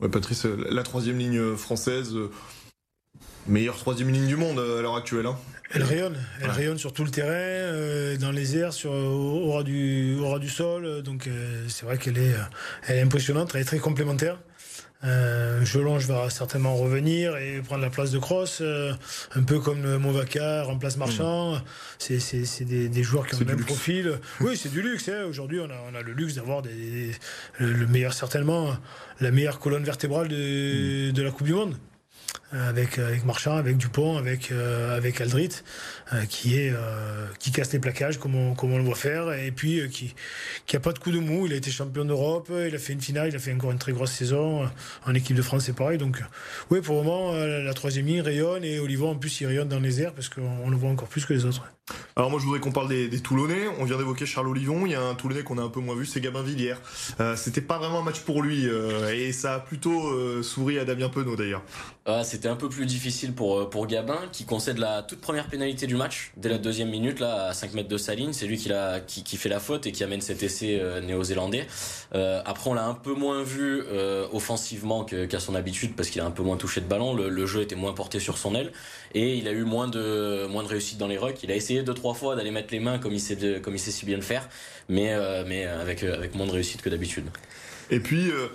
Ouais, 0.00 0.08
Patrice, 0.08 0.44
la 0.44 0.82
troisième 0.82 1.18
ligne 1.18 1.56
française, 1.56 2.14
meilleure 3.46 3.76
troisième 3.76 4.10
ligne 4.10 4.26
du 4.26 4.36
monde 4.36 4.58
à 4.58 4.82
l'heure 4.82 4.96
actuelle. 4.96 5.26
Hein. 5.26 5.36
Elle 5.72 5.82
rayonne, 5.82 6.16
elle 6.40 6.50
rayonne 6.50 6.78
sur 6.78 6.92
tout 6.92 7.04
le 7.04 7.10
terrain, 7.10 8.16
dans 8.18 8.30
les 8.30 8.56
airs, 8.56 8.72
sur, 8.72 8.92
au, 8.92 9.52
ras 9.52 9.64
du, 9.64 10.16
au 10.18 10.38
du 10.38 10.48
sol. 10.48 11.02
Donc 11.02 11.28
c'est 11.68 11.84
vrai 11.84 11.98
qu'elle 11.98 12.18
est, 12.18 12.34
elle 12.86 12.96
est 12.96 13.02
impressionnante, 13.02 13.50
elle 13.54 13.62
est 13.62 13.64
très 13.64 13.78
complémentaire. 13.78 14.38
Euh, 15.04 15.64
Jelonge 15.64 16.06
va 16.06 16.28
certainement 16.28 16.74
revenir 16.74 17.36
et 17.36 17.60
prendre 17.60 17.82
la 17.82 17.90
place 17.90 18.10
de 18.10 18.18
Cross, 18.18 18.58
euh, 18.60 18.92
un 19.36 19.42
peu 19.44 19.60
comme 19.60 19.96
Movaca 19.96 20.64
remplace 20.64 20.96
Marchand. 20.96 21.54
Mm. 21.54 22.18
C'est 22.18 22.64
des, 22.64 22.88
des, 22.88 23.02
joueurs 23.04 23.26
qui 23.26 23.36
ont 23.36 23.40
le 23.40 23.44
même 23.44 23.64
profil. 23.64 24.18
Oui, 24.40 24.56
c'est 24.56 24.70
du 24.70 24.82
luxe. 24.82 25.08
Hein. 25.08 25.24
Aujourd'hui, 25.28 25.60
on 25.60 25.70
a, 25.70 25.76
on 25.90 25.94
a, 25.94 26.02
le 26.02 26.12
luxe 26.12 26.34
d'avoir 26.34 26.62
des, 26.62 27.12
le 27.60 27.86
meilleur, 27.86 28.12
certainement, 28.12 28.76
la 29.20 29.30
meilleure 29.30 29.60
colonne 29.60 29.84
vertébrale 29.84 30.28
de, 30.28 31.10
mm. 31.10 31.12
de 31.12 31.22
la 31.22 31.30
Coupe 31.30 31.46
du 31.46 31.54
Monde 31.54 31.76
avec, 32.52 32.98
avec 32.98 33.24
Marchand, 33.24 33.56
avec 33.56 33.76
Dupont, 33.76 34.16
avec, 34.16 34.52
euh, 34.52 34.96
Aldrit, 35.20 35.50
euh, 36.12 36.24
qui, 36.26 36.70
euh, 36.70 37.26
casse 37.52 37.72
les 37.72 37.78
plaquages 37.78 38.18
comme 38.18 38.34
on, 38.34 38.54
comme 38.54 38.72
on 38.72 38.78
le 38.78 38.84
voit 38.84 38.94
faire, 38.94 39.32
et 39.32 39.50
puis 39.50 39.88
qui 39.90 40.14
qui 40.66 40.76
a 40.76 40.80
pas 40.80 40.92
de 40.92 40.98
coup 40.98 41.10
de 41.10 41.18
mou. 41.18 41.46
Il 41.46 41.52
a 41.52 41.56
été 41.56 41.70
champion 41.70 42.04
d'Europe, 42.04 42.50
il 42.50 42.74
a 42.74 42.78
fait 42.78 42.92
une 42.92 43.00
finale, 43.00 43.28
il 43.28 43.36
a 43.36 43.38
fait 43.38 43.52
encore 43.52 43.72
une 43.72 43.78
très 43.78 43.92
grosse 43.92 44.12
saison. 44.12 44.68
En 45.06 45.14
équipe 45.14 45.36
de 45.36 45.42
France, 45.42 45.64
c'est 45.66 45.74
pareil. 45.74 45.98
Donc, 45.98 46.22
oui, 46.70 46.80
pour 46.80 46.96
le 46.96 47.02
moment, 47.02 47.32
la 47.34 47.74
troisième 47.74 48.06
ligne 48.06 48.20
rayonne, 48.20 48.64
et 48.64 48.78
Olivon, 48.78 49.10
en 49.10 49.16
plus, 49.16 49.40
il 49.40 49.46
rayonne 49.46 49.68
dans 49.68 49.80
les 49.80 50.00
airs, 50.02 50.12
parce 50.12 50.28
qu'on 50.28 50.70
le 50.70 50.76
voit 50.76 50.90
encore 50.90 51.08
plus 51.08 51.24
que 51.24 51.32
les 51.34 51.44
autres. 51.44 51.64
Alors 52.18 52.32
moi 52.32 52.40
je 52.40 52.44
voudrais 52.46 52.58
qu'on 52.58 52.72
parle 52.72 52.88
des, 52.88 53.20
Toulonnais. 53.20 53.68
On 53.78 53.84
vient 53.84 53.96
d'évoquer 53.96 54.26
Charles 54.26 54.48
Olivon. 54.48 54.86
Il 54.86 54.90
y 54.90 54.96
a 54.96 55.00
un 55.00 55.14
Toulonnais 55.14 55.44
qu'on 55.44 55.56
a 55.56 55.62
un 55.62 55.68
peu 55.68 55.78
moins 55.78 55.94
vu, 55.94 56.04
c'est 56.04 56.20
Gabin 56.20 56.42
Villière. 56.42 56.80
Euh, 57.20 57.36
C'était 57.36 57.60
pas 57.60 57.78
vraiment 57.78 58.00
un 58.00 58.02
match 58.02 58.22
pour 58.22 58.42
lui 58.42 58.68
euh, 58.68 59.14
et 59.14 59.30
ça 59.30 59.54
a 59.54 59.60
plutôt 59.60 60.08
euh, 60.08 60.42
souri 60.42 60.80
à 60.80 60.84
Damien 60.84 61.10
Penaud 61.10 61.36
d'ailleurs. 61.36 61.62
Ah, 62.06 62.24
C'était 62.24 62.48
un 62.48 62.56
peu 62.56 62.68
plus 62.68 62.86
difficile 62.86 63.34
pour 63.34 63.60
euh, 63.60 63.70
pour 63.70 63.86
Gabin 63.86 64.18
qui 64.32 64.46
concède 64.46 64.78
la 64.78 65.02
toute 65.02 65.20
première 65.20 65.46
pénalité 65.46 65.86
du 65.86 65.94
match 65.94 66.32
dès 66.36 66.48
la 66.48 66.58
deuxième 66.58 66.90
minute 66.90 67.20
là 67.20 67.50
à 67.50 67.54
5 67.54 67.74
mètres 67.74 67.88
de 67.88 67.96
sa 67.96 68.16
ligne. 68.16 68.32
C'est 68.32 68.48
lui 68.48 68.58
qui, 69.06 69.36
fait 69.36 69.48
la 69.48 69.60
faute 69.60 69.86
et 69.86 69.92
qui 69.92 70.02
amène 70.02 70.20
cet 70.20 70.42
essai 70.42 70.82
néo-zélandais. 71.04 71.68
après 72.12 72.68
on 72.68 72.74
l'a 72.74 72.86
un 72.86 72.94
peu 72.94 73.14
moins 73.14 73.44
vu 73.44 73.80
offensivement 74.32 75.04
qu'à 75.04 75.38
son 75.38 75.54
habitude 75.54 75.94
parce 75.94 76.10
qu'il 76.10 76.20
a 76.20 76.24
un 76.24 76.32
peu 76.32 76.42
moins 76.42 76.56
touché 76.56 76.80
de 76.80 76.86
ballon. 76.86 77.14
Le, 77.14 77.28
le, 77.28 77.46
jeu 77.46 77.62
était 77.62 77.76
moins 77.76 77.92
porté 77.92 78.18
sur 78.18 78.38
son 78.38 78.56
aile 78.56 78.72
et 79.14 79.36
il 79.36 79.48
a 79.48 79.52
eu 79.52 79.64
moins 79.64 79.88
de 79.88 80.46
moins 80.46 80.62
de 80.62 80.68
réussite 80.68 80.98
dans 80.98 81.06
les 81.06 81.18
rucks. 81.18 81.42
Il 81.42 81.50
a 81.50 81.56
essayé 81.56 81.82
deux 81.82 81.94
trois 81.94 82.14
fois 82.14 82.36
d'aller 82.36 82.50
mettre 82.50 82.72
les 82.72 82.80
mains 82.80 82.98
comme 82.98 83.12
il 83.12 83.20
sait 83.20 83.60
comme 83.62 83.74
il 83.74 83.78
sait 83.78 83.90
si 83.90 84.06
bien 84.06 84.16
le 84.16 84.22
faire, 84.22 84.48
mais 84.88 85.12
euh, 85.12 85.44
mais 85.46 85.64
avec 85.64 86.02
euh, 86.02 86.14
avec 86.14 86.34
moins 86.34 86.46
de 86.46 86.52
réussite 86.52 86.82
que 86.82 86.88
d'habitude. 86.90 87.26
Et 87.90 88.00
puis 88.00 88.30
euh, 88.30 88.48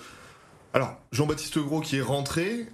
alors 0.74 0.96
Jean-Baptiste 1.12 1.60
Gros 1.60 1.82
qui 1.82 1.98
est 1.98 2.02
rentré. 2.02 2.68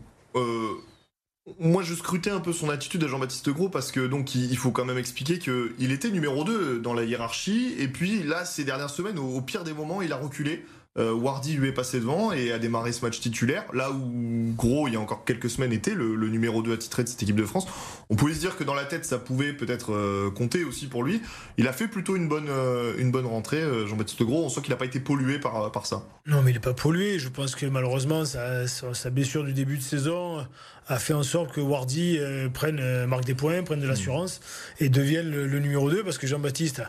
moi, 1.60 1.82
je 1.82 1.96
scrutais 1.96 2.30
un 2.30 2.42
peu 2.42 2.54
son 2.54 2.70
attitude 2.70 3.04
à 3.04 3.08
Jean-Baptiste 3.08 3.50
Gros 3.50 3.70
parce 3.70 3.92
que 3.92 4.06
donc 4.06 4.36
il 4.36 4.58
faut 4.58 4.72
quand 4.72 4.86
même 4.86 5.00
expliquer 5.00 5.40
qu'il 5.40 5.92
était 5.92 6.12
numéro 6.12 6.44
2 6.44 6.80
dans 6.80 6.94
la 6.94 7.04
hiérarchie 7.04 7.76
et 7.80 7.88
puis 7.88 8.24
là 8.24 8.46
ces 8.46 8.64
dernières 8.64 8.92
semaines 8.92 9.18
au 9.18 9.42
pire 9.42 9.64
des 9.64 9.74
moments 9.74 10.02
il 10.02 10.14
a 10.14 10.18
reculé 10.18 10.64
euh, 11.00 11.14
Wardy 11.14 11.54
lui 11.54 11.70
est 11.70 11.74
passé 11.74 12.00
devant 12.00 12.34
et 12.34 12.52
a 12.52 12.60
démarré 12.60 12.92
ce 12.92 13.04
match 13.04 13.20
titulaire. 13.20 13.64
Là 13.74 13.90
où 13.92 14.54
Gros, 14.56 14.88
il 14.88 14.94
y 14.94 14.98
a 14.98 15.00
encore 15.00 15.24
quelques 15.24 15.50
semaines, 15.50 15.72
était 15.72 15.94
le, 15.94 16.16
numéro 16.28 16.62
2 16.62 16.74
attitré 16.74 17.04
de 17.04 17.08
cette 17.08 17.24
équipe 17.24 17.36
de 17.36 17.46
France. 17.46 17.66
On 18.10 18.16
pouvait 18.16 18.34
se 18.34 18.40
dire 18.40 18.58
que 18.58 18.64
dans 18.64 18.74
la 18.74 18.84
tête, 18.84 19.06
ça 19.06 19.18
pouvait 19.18 19.54
peut-être 19.54 19.94
euh, 19.94 20.30
compter 20.32 20.64
aussi 20.64 20.88
pour 20.88 21.04
lui. 21.04 21.22
Il 21.58 21.68
a 21.68 21.74
fait 21.74 21.88
plutôt 21.88 22.16
une 22.16 22.28
bonne, 22.28 22.50
euh, 22.50 22.96
une 22.98 23.12
bonne 23.12 23.26
rentrée, 23.26 23.62
Jean-Baptiste 23.88 24.24
Gros. 24.24 24.44
On 24.46 24.50
sent 24.50 24.62
qu'il 24.62 24.72
n'a 24.72 24.78
pas 24.78 24.86
été 24.86 25.00
pollué 25.00 25.40
par, 25.40 25.72
par 25.72 25.86
ça. 25.86 26.04
Non, 26.26 26.42
mais 26.42 26.52
il 26.52 26.56
n'est 26.56 26.60
pas 26.60 26.74
pollué. 26.74 27.20
Je 27.20 27.30
pense 27.30 27.56
que 27.56 27.66
malheureusement, 27.66 28.26
sa, 28.26 28.68
sa, 28.68 29.10
blessure 29.10 29.44
du 29.44 29.54
début 29.54 29.78
de 29.78 29.84
saison 29.84 30.46
a 30.88 31.00
fait 31.00 31.14
en 31.14 31.24
sorte 31.24 31.54
que 31.54 31.62
Wardy 31.62 32.20
prenne, 32.54 33.06
marque 33.06 33.26
des 33.26 33.36
points, 33.36 33.64
prenne 33.64 33.80
de 33.80 33.88
l'assurance 33.88 34.42
et 34.80 34.90
devienne 34.90 35.30
le, 35.30 35.48
le 35.48 35.60
numéro 35.60 35.90
2 35.90 36.04
parce 36.04 36.18
que 36.18 36.28
Jean-Baptiste 36.28 36.82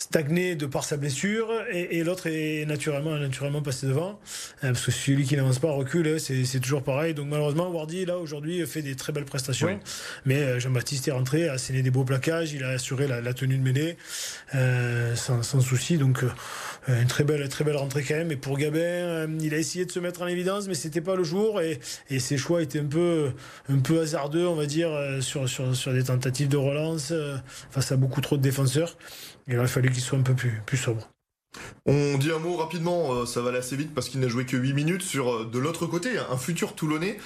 stagné 0.00 0.56
de 0.56 0.64
par 0.64 0.84
sa 0.84 0.96
blessure 0.96 1.52
et, 1.70 2.02
l'autre 2.02 2.26
est 2.26 2.64
naturellement 2.64 3.16
naturellement 3.16 3.60
passé 3.60 3.86
devant. 3.86 4.18
Hein, 4.62 4.72
parce 4.72 4.86
que 4.86 4.90
celui 4.90 5.24
qui 5.24 5.36
n'avance 5.36 5.58
pas 5.58 5.70
recule 5.70 6.08
hein, 6.08 6.16
c'est 6.18 6.60
toujours 6.60 6.82
pareil. 6.82 7.12
Donc 7.12 7.28
malheureusement 7.28 7.68
Wardy 7.68 8.06
là 8.06 8.16
aujourd'hui 8.16 8.66
fait 8.66 8.80
des 8.80 8.96
très 8.96 9.12
belles 9.12 9.26
prestations. 9.26 9.78
Mais 10.24 10.36
euh, 10.36 10.58
Jean-Baptiste 10.58 11.06
est 11.08 11.12
rentré 11.12 11.48
a 11.48 11.52
asséné 11.52 11.82
des 11.82 11.90
beaux 11.90 12.04
plaquages 12.04 12.52
il 12.52 12.64
a 12.64 12.70
assuré 12.70 13.06
la, 13.06 13.34
tenue 13.34 13.58
de 13.58 13.62
mêlée 13.62 13.98
euh, 14.54 15.14
sans, 15.14 15.42
souci. 15.60 15.98
Donc 15.98 16.24
euh, 16.24 17.02
une 17.02 17.06
très 17.06 17.24
belle 17.24 17.46
très 17.50 17.64
belle 17.64 17.76
rentrée 17.76 18.02
quand 18.02 18.16
même. 18.16 18.32
Et 18.32 18.36
pour 18.36 18.56
Gabin 18.56 19.28
il 19.38 19.52
a 19.52 19.58
essayé 19.58 19.84
de 19.84 19.92
se 19.92 20.00
mettre 20.00 20.22
en 20.22 20.26
évidence 20.26 20.66
mais 20.66 20.74
c'était 20.74 21.02
pas 21.02 21.14
le 21.14 21.24
jour. 21.24 21.60
Et, 21.60 21.78
et, 22.08 22.20
ses 22.20 22.38
choix 22.38 22.62
étaient 22.62 22.80
un 22.80 22.86
peu 22.86 23.32
un 23.68 23.78
peu 23.80 24.00
hasardeux 24.00 24.48
on 24.48 24.54
va 24.54 24.64
dire 24.64 24.90
sur, 25.20 25.46
sur, 25.46 25.76
sur 25.76 25.92
des 25.92 26.04
tentatives 26.04 26.48
de 26.48 26.56
relance 26.56 27.12
face 27.70 27.92
à 27.92 27.96
beaucoup 27.96 28.22
trop 28.22 28.38
de 28.38 28.42
défenseurs 28.42 28.96
il 29.46 29.58
aurait 29.58 29.68
fallu 29.68 29.90
qu'il 29.90 30.02
soit 30.02 30.18
un 30.18 30.22
peu 30.22 30.34
plus, 30.34 30.62
plus 30.66 30.76
sobre. 30.76 31.08
On 31.86 32.18
dit 32.18 32.30
un 32.30 32.38
mot 32.38 32.56
rapidement, 32.56 33.12
euh, 33.12 33.26
ça 33.26 33.40
va 33.40 33.48
aller 33.48 33.58
assez 33.58 33.76
vite 33.76 33.92
parce 33.94 34.08
qu'il 34.08 34.20
n'a 34.20 34.28
joué 34.28 34.46
que 34.46 34.56
8 34.56 34.72
minutes 34.72 35.02
sur 35.02 35.32
euh, 35.32 35.44
de 35.50 35.58
l'autre 35.58 35.86
côté, 35.86 36.10
un 36.18 36.36
futur 36.36 36.74
Toulonnais. 36.74 37.18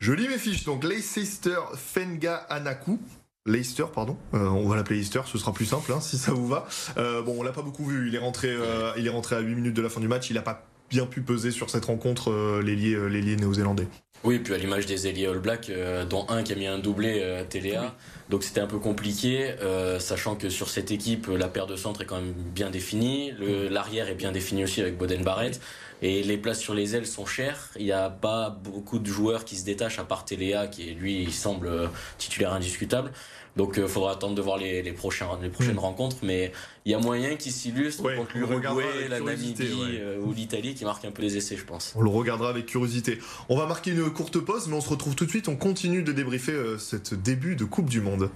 Je 0.00 0.12
lis 0.12 0.28
mes 0.28 0.38
fiches, 0.38 0.64
donc 0.64 0.82
Leicester 0.82 1.58
Fenga 1.76 2.34
Anaku. 2.48 2.98
Leicester, 3.46 3.84
pardon. 3.92 4.16
Euh, 4.34 4.48
on 4.48 4.68
va 4.68 4.76
l'appeler 4.76 4.96
Leicester, 4.96 5.20
ce 5.26 5.38
sera 5.38 5.52
plus 5.52 5.66
simple 5.66 5.92
hein, 5.92 6.00
si 6.00 6.18
ça 6.18 6.32
vous 6.32 6.48
va. 6.48 6.66
bon, 6.96 7.36
on 7.38 7.42
l'a 7.42 7.52
pas 7.52 7.62
beaucoup 7.62 7.84
vu. 7.84 8.08
Il 8.08 8.14
est 8.14 8.18
rentré, 8.18 8.56
il 8.96 9.06
est 9.06 9.10
rentré 9.10 9.36
à 9.36 9.40
8 9.40 9.54
minutes 9.54 9.74
de 9.74 9.82
la 9.82 9.88
fin 9.88 10.00
du 10.00 10.08
match. 10.08 10.30
Il 10.30 10.34
n'a 10.34 10.42
pas 10.42 10.71
bien 10.92 11.06
pu 11.06 11.22
peser 11.22 11.50
sur 11.50 11.70
cette 11.70 11.86
rencontre 11.86 12.60
l'ailier 12.60 13.36
néo-zélandais. 13.36 13.88
Oui, 14.24 14.38
puis 14.38 14.54
à 14.54 14.58
l'image 14.58 14.86
des 14.86 15.08
ailiers 15.08 15.26
All 15.26 15.40
Black, 15.40 15.72
dont 16.08 16.26
un 16.28 16.44
qui 16.44 16.52
a 16.52 16.54
mis 16.54 16.68
un 16.68 16.78
doublé 16.78 17.44
Téléa. 17.48 17.96
Donc 18.28 18.44
c'était 18.44 18.60
un 18.60 18.66
peu 18.66 18.78
compliqué, 18.78 19.50
euh, 19.60 19.98
sachant 19.98 20.36
que 20.36 20.48
sur 20.48 20.70
cette 20.70 20.90
équipe, 20.90 21.26
la 21.26 21.48
paire 21.48 21.66
de 21.66 21.76
centre 21.76 22.02
est 22.02 22.06
quand 22.06 22.20
même 22.20 22.32
bien 22.32 22.70
définie, 22.70 23.32
l'arrière 23.70 24.08
est 24.08 24.14
bien 24.14 24.32
défini 24.32 24.64
aussi 24.64 24.80
avec 24.80 24.96
Boden 24.96 25.22
Barrett, 25.22 25.60
et 26.02 26.22
les 26.22 26.38
places 26.38 26.60
sur 26.60 26.72
les 26.72 26.94
ailes 26.96 27.06
sont 27.06 27.26
chères. 27.26 27.70
Il 27.76 27.84
n'y 27.84 27.92
a 27.92 28.10
pas 28.10 28.48
beaucoup 28.48 28.98
de 28.98 29.06
joueurs 29.06 29.44
qui 29.44 29.56
se 29.56 29.64
détachent 29.64 29.98
à 29.98 30.04
part 30.04 30.24
Téléa, 30.24 30.66
qui 30.66 30.94
lui 30.94 31.22
il 31.22 31.32
semble 31.32 31.90
titulaire 32.16 32.52
indiscutable. 32.52 33.12
Donc 33.56 33.74
il 33.76 33.82
euh, 33.82 33.88
faudra 33.88 34.12
attendre 34.12 34.34
de 34.34 34.42
voir 34.42 34.56
les, 34.56 34.82
les, 34.82 34.92
prochains, 34.92 35.28
les 35.42 35.50
prochaines 35.50 35.78
rencontres, 35.78 36.16
mais 36.22 36.52
il 36.84 36.92
y 36.92 36.94
a 36.94 36.98
moyen 36.98 37.36
qu'il 37.36 37.52
s'illustre 37.52 38.02
contre 38.02 38.36
l'Uruguay, 38.36 39.08
la 39.08 39.20
Namibie 39.20 39.56
euh, 39.60 40.20
ou 40.20 40.32
l'Italie 40.32 40.74
qui 40.74 40.84
marque 40.84 41.04
un 41.04 41.10
peu 41.10 41.22
les 41.22 41.36
essais, 41.36 41.56
je 41.56 41.64
pense. 41.64 41.92
On 41.96 42.02
le 42.02 42.10
regardera 42.10 42.50
avec 42.50 42.66
curiosité. 42.66 43.18
On 43.48 43.56
va 43.56 43.66
marquer 43.66 43.90
une 43.90 44.10
courte 44.10 44.38
pause, 44.38 44.68
mais 44.68 44.74
on 44.74 44.80
se 44.80 44.88
retrouve 44.88 45.14
tout 45.14 45.26
de 45.26 45.30
suite. 45.30 45.48
On 45.48 45.56
continue 45.56 46.02
de 46.02 46.12
débriefer 46.12 46.52
euh, 46.52 46.78
cette 46.78 47.14
début 47.14 47.56
de 47.56 47.64
Coupe 47.64 47.90
du 47.90 48.00
Monde. 48.00 48.30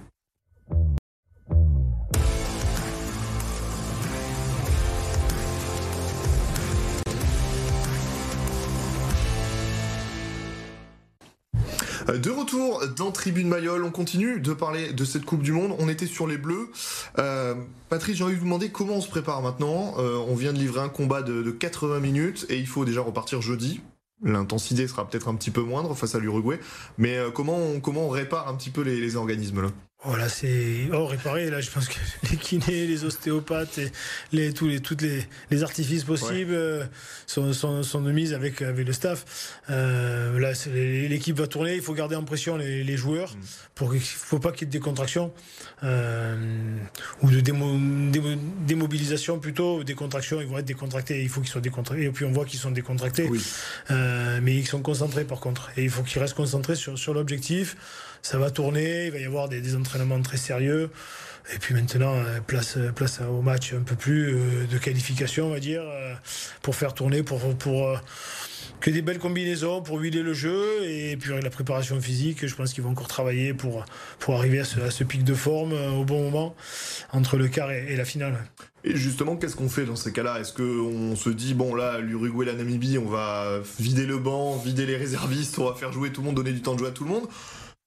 De 12.07 12.29
retour 12.29 12.83
dans 12.95 13.11
Tribune 13.11 13.49
Mayol, 13.49 13.83
on 13.83 13.91
continue 13.91 14.39
de 14.39 14.53
parler 14.53 14.93
de 14.93 15.05
cette 15.05 15.25
Coupe 15.25 15.41
du 15.41 15.51
Monde. 15.51 15.75
On 15.79 15.89
était 15.89 16.05
sur 16.05 16.25
les 16.25 16.37
Bleus. 16.37 16.69
Euh, 17.19 17.55
Patrice, 17.89 18.17
j'ai 18.17 18.23
envie 18.23 18.35
de 18.35 18.39
vous 18.39 18.45
demander 18.45 18.69
comment 18.69 18.95
on 18.95 19.01
se 19.01 19.09
prépare 19.09 19.41
maintenant. 19.41 19.95
Euh, 19.97 20.17
on 20.27 20.35
vient 20.35 20.53
de 20.53 20.57
livrer 20.57 20.79
un 20.79 20.89
combat 20.89 21.21
de, 21.21 21.51
80 21.51 21.99
minutes 21.99 22.45
et 22.49 22.57
il 22.57 22.67
faut 22.67 22.85
déjà 22.85 23.01
repartir 23.01 23.41
jeudi. 23.41 23.81
L'intensité 24.23 24.87
sera 24.87 25.07
peut-être 25.07 25.27
un 25.27 25.35
petit 25.35 25.51
peu 25.51 25.61
moindre 25.61 25.93
face 25.95 26.15
à 26.15 26.19
l'Uruguay, 26.19 26.59
mais 26.97 27.19
comment 27.35 27.57
on, 27.57 27.79
comment 27.79 28.07
on 28.07 28.09
répare 28.09 28.47
un 28.47 28.55
petit 28.55 28.71
peu 28.71 28.81
les 28.81 29.15
organismes 29.15 29.61
là? 29.61 29.69
Voilà, 30.03 30.29
c'est 30.29 30.87
oh 30.93 31.07
réparé. 31.07 31.49
Là, 31.49 31.59
je 31.59 31.71
pense 31.71 31.87
que 31.87 31.95
les 32.31 32.37
kinés, 32.37 32.85
les 32.85 33.03
ostéopathes 33.03 33.79
et 33.79 33.91
les 34.31 34.53
tous 34.53 34.67
les 34.67 34.79
toutes 34.79 35.01
les, 35.01 35.25
les 35.49 35.63
artifices 35.63 36.03
possibles 36.03 36.53
euh, 36.53 36.85
sont, 37.25 37.51
sont, 37.51 37.81
sont, 37.81 38.01
de 38.01 38.11
mise 38.11 38.35
avec 38.35 38.61
avec 38.61 38.85
le 38.85 38.93
staff. 38.93 39.25
Euh, 39.71 40.39
là, 40.39 40.51
l'équipe 40.71 41.35
va 41.35 41.47
tourner. 41.47 41.73
Il 41.73 41.81
faut 41.81 41.95
garder 41.95 42.15
en 42.15 42.23
pression 42.23 42.57
les, 42.57 42.83
les 42.83 42.95
joueurs 42.95 43.33
mm. 43.33 43.39
pour 43.73 43.91
qu'il 43.91 44.01
faut 44.01 44.37
pas 44.37 44.51
qu'il 44.51 44.61
y 44.61 44.63
ait 44.65 44.67
de 44.67 44.71
décontraction 44.71 45.33
euh, 45.83 46.77
ou 47.23 47.31
de 47.31 47.39
démo, 47.39 47.75
démobilisation 48.67 49.39
plutôt, 49.39 49.83
des 49.83 49.95
contractions. 49.95 50.39
Ils 50.39 50.47
vont 50.47 50.59
être 50.59 50.65
décontractés. 50.65 51.23
Il 51.23 51.29
faut 51.29 51.41
qu'ils 51.41 51.49
soient 51.49 51.59
décontractés. 51.59 52.05
Et 52.05 52.11
puis 52.11 52.23
on 52.23 52.31
voit 52.31 52.45
qu'ils 52.45 52.59
sont 52.59 52.71
décontractés, 52.71 53.29
euh, 53.89 54.39
mais 54.43 54.55
ils 54.55 54.67
sont 54.67 54.83
concentrés 54.83 55.23
par 55.23 55.39
contre. 55.39 55.71
Et 55.75 55.83
il 55.83 55.89
faut 55.89 56.03
qu'ils 56.03 56.21
restent 56.21 56.35
concentrés 56.35 56.75
sur 56.75 56.99
sur 56.99 57.15
l'objectif 57.15 57.75
ça 58.27 58.37
va 58.37 58.51
tourner, 58.51 59.05
il 59.05 59.11
va 59.11 59.19
y 59.19 59.25
avoir 59.25 59.47
des, 59.47 59.75
entraînements 59.77 60.21
très 60.21 60.35
sérieux. 60.35 60.89
Et 61.55 61.59
puis 61.59 61.73
maintenant, 61.73 62.13
euh, 62.13 62.41
place, 62.45 62.75
euh, 62.75 62.91
place 62.91 63.21
au 63.21 63.41
match 63.41 63.73
un 63.73 63.83
peu 63.83 63.95
plus 63.95 64.35
euh, 64.35 64.67
de 64.69 64.77
qualification, 64.77 65.47
on 65.47 65.51
va 65.51 65.61
dire, 65.61 65.81
pour 66.61 66.75
faire 66.75 66.93
tourner, 66.93 67.23
pour, 67.23 67.39
que 68.81 68.89
des 68.89 69.01
belles 69.01 69.19
combinaisons, 69.19 69.81
pour 69.81 69.99
huiler 69.99 70.23
le 70.23 70.33
jeu. 70.33 70.83
Et 70.83 71.15
puis 71.15 71.31
la 71.41 71.49
préparation 71.49 72.01
physique, 72.01 72.45
je 72.45 72.53
pense 72.53 72.73
qu'ils 72.73 72.83
vont 72.83 72.89
encore 72.89 73.07
travailler 73.07 73.53
pour, 73.53 73.85
pour 74.19 74.35
arriver 74.35 74.59
à 74.59 74.65
ce, 74.65 75.03
pic 75.05 75.23
de 75.23 75.33
forme 75.33 75.71
au 75.71 76.03
bon 76.03 76.23
moment 76.23 76.53
entre 77.13 77.37
le 77.37 77.47
quart 77.47 77.71
et, 77.71 77.95
la 77.95 78.03
finale. 78.03 78.37
Et 78.83 78.97
justement, 78.97 79.37
qu'est-ce 79.37 79.55
qu'on 79.55 79.69
fait 79.69 79.85
dans 79.85 79.95
ces 79.95 80.11
cas-là? 80.11 80.41
Est-ce 80.41 80.51
qu'on 80.51 81.15
se 81.15 81.29
dit, 81.29 81.53
bon 81.53 81.75
là, 81.75 81.99
l'Uruguay, 81.99 82.45
la 82.45 82.53
Namibie, 82.53 82.97
on 82.97 83.09
va 83.09 83.61
vider 83.79 84.05
le 84.05 84.17
banc, 84.17 84.57
vider 84.57 84.85
les 84.85 84.97
réservistes, 84.97 85.57
on 85.59 85.69
va 85.69 85.75
faire 85.75 85.93
jouer 85.93 86.11
tout 86.11 86.19
le 86.19 86.27
monde, 86.27 86.35
donner 86.35 86.51
du 86.51 86.61
temps 86.61 86.73
de 86.73 86.79
jouer 86.79 86.89
à 86.89 86.91
tout 86.91 87.05
le 87.05 87.11
monde? 87.11 87.27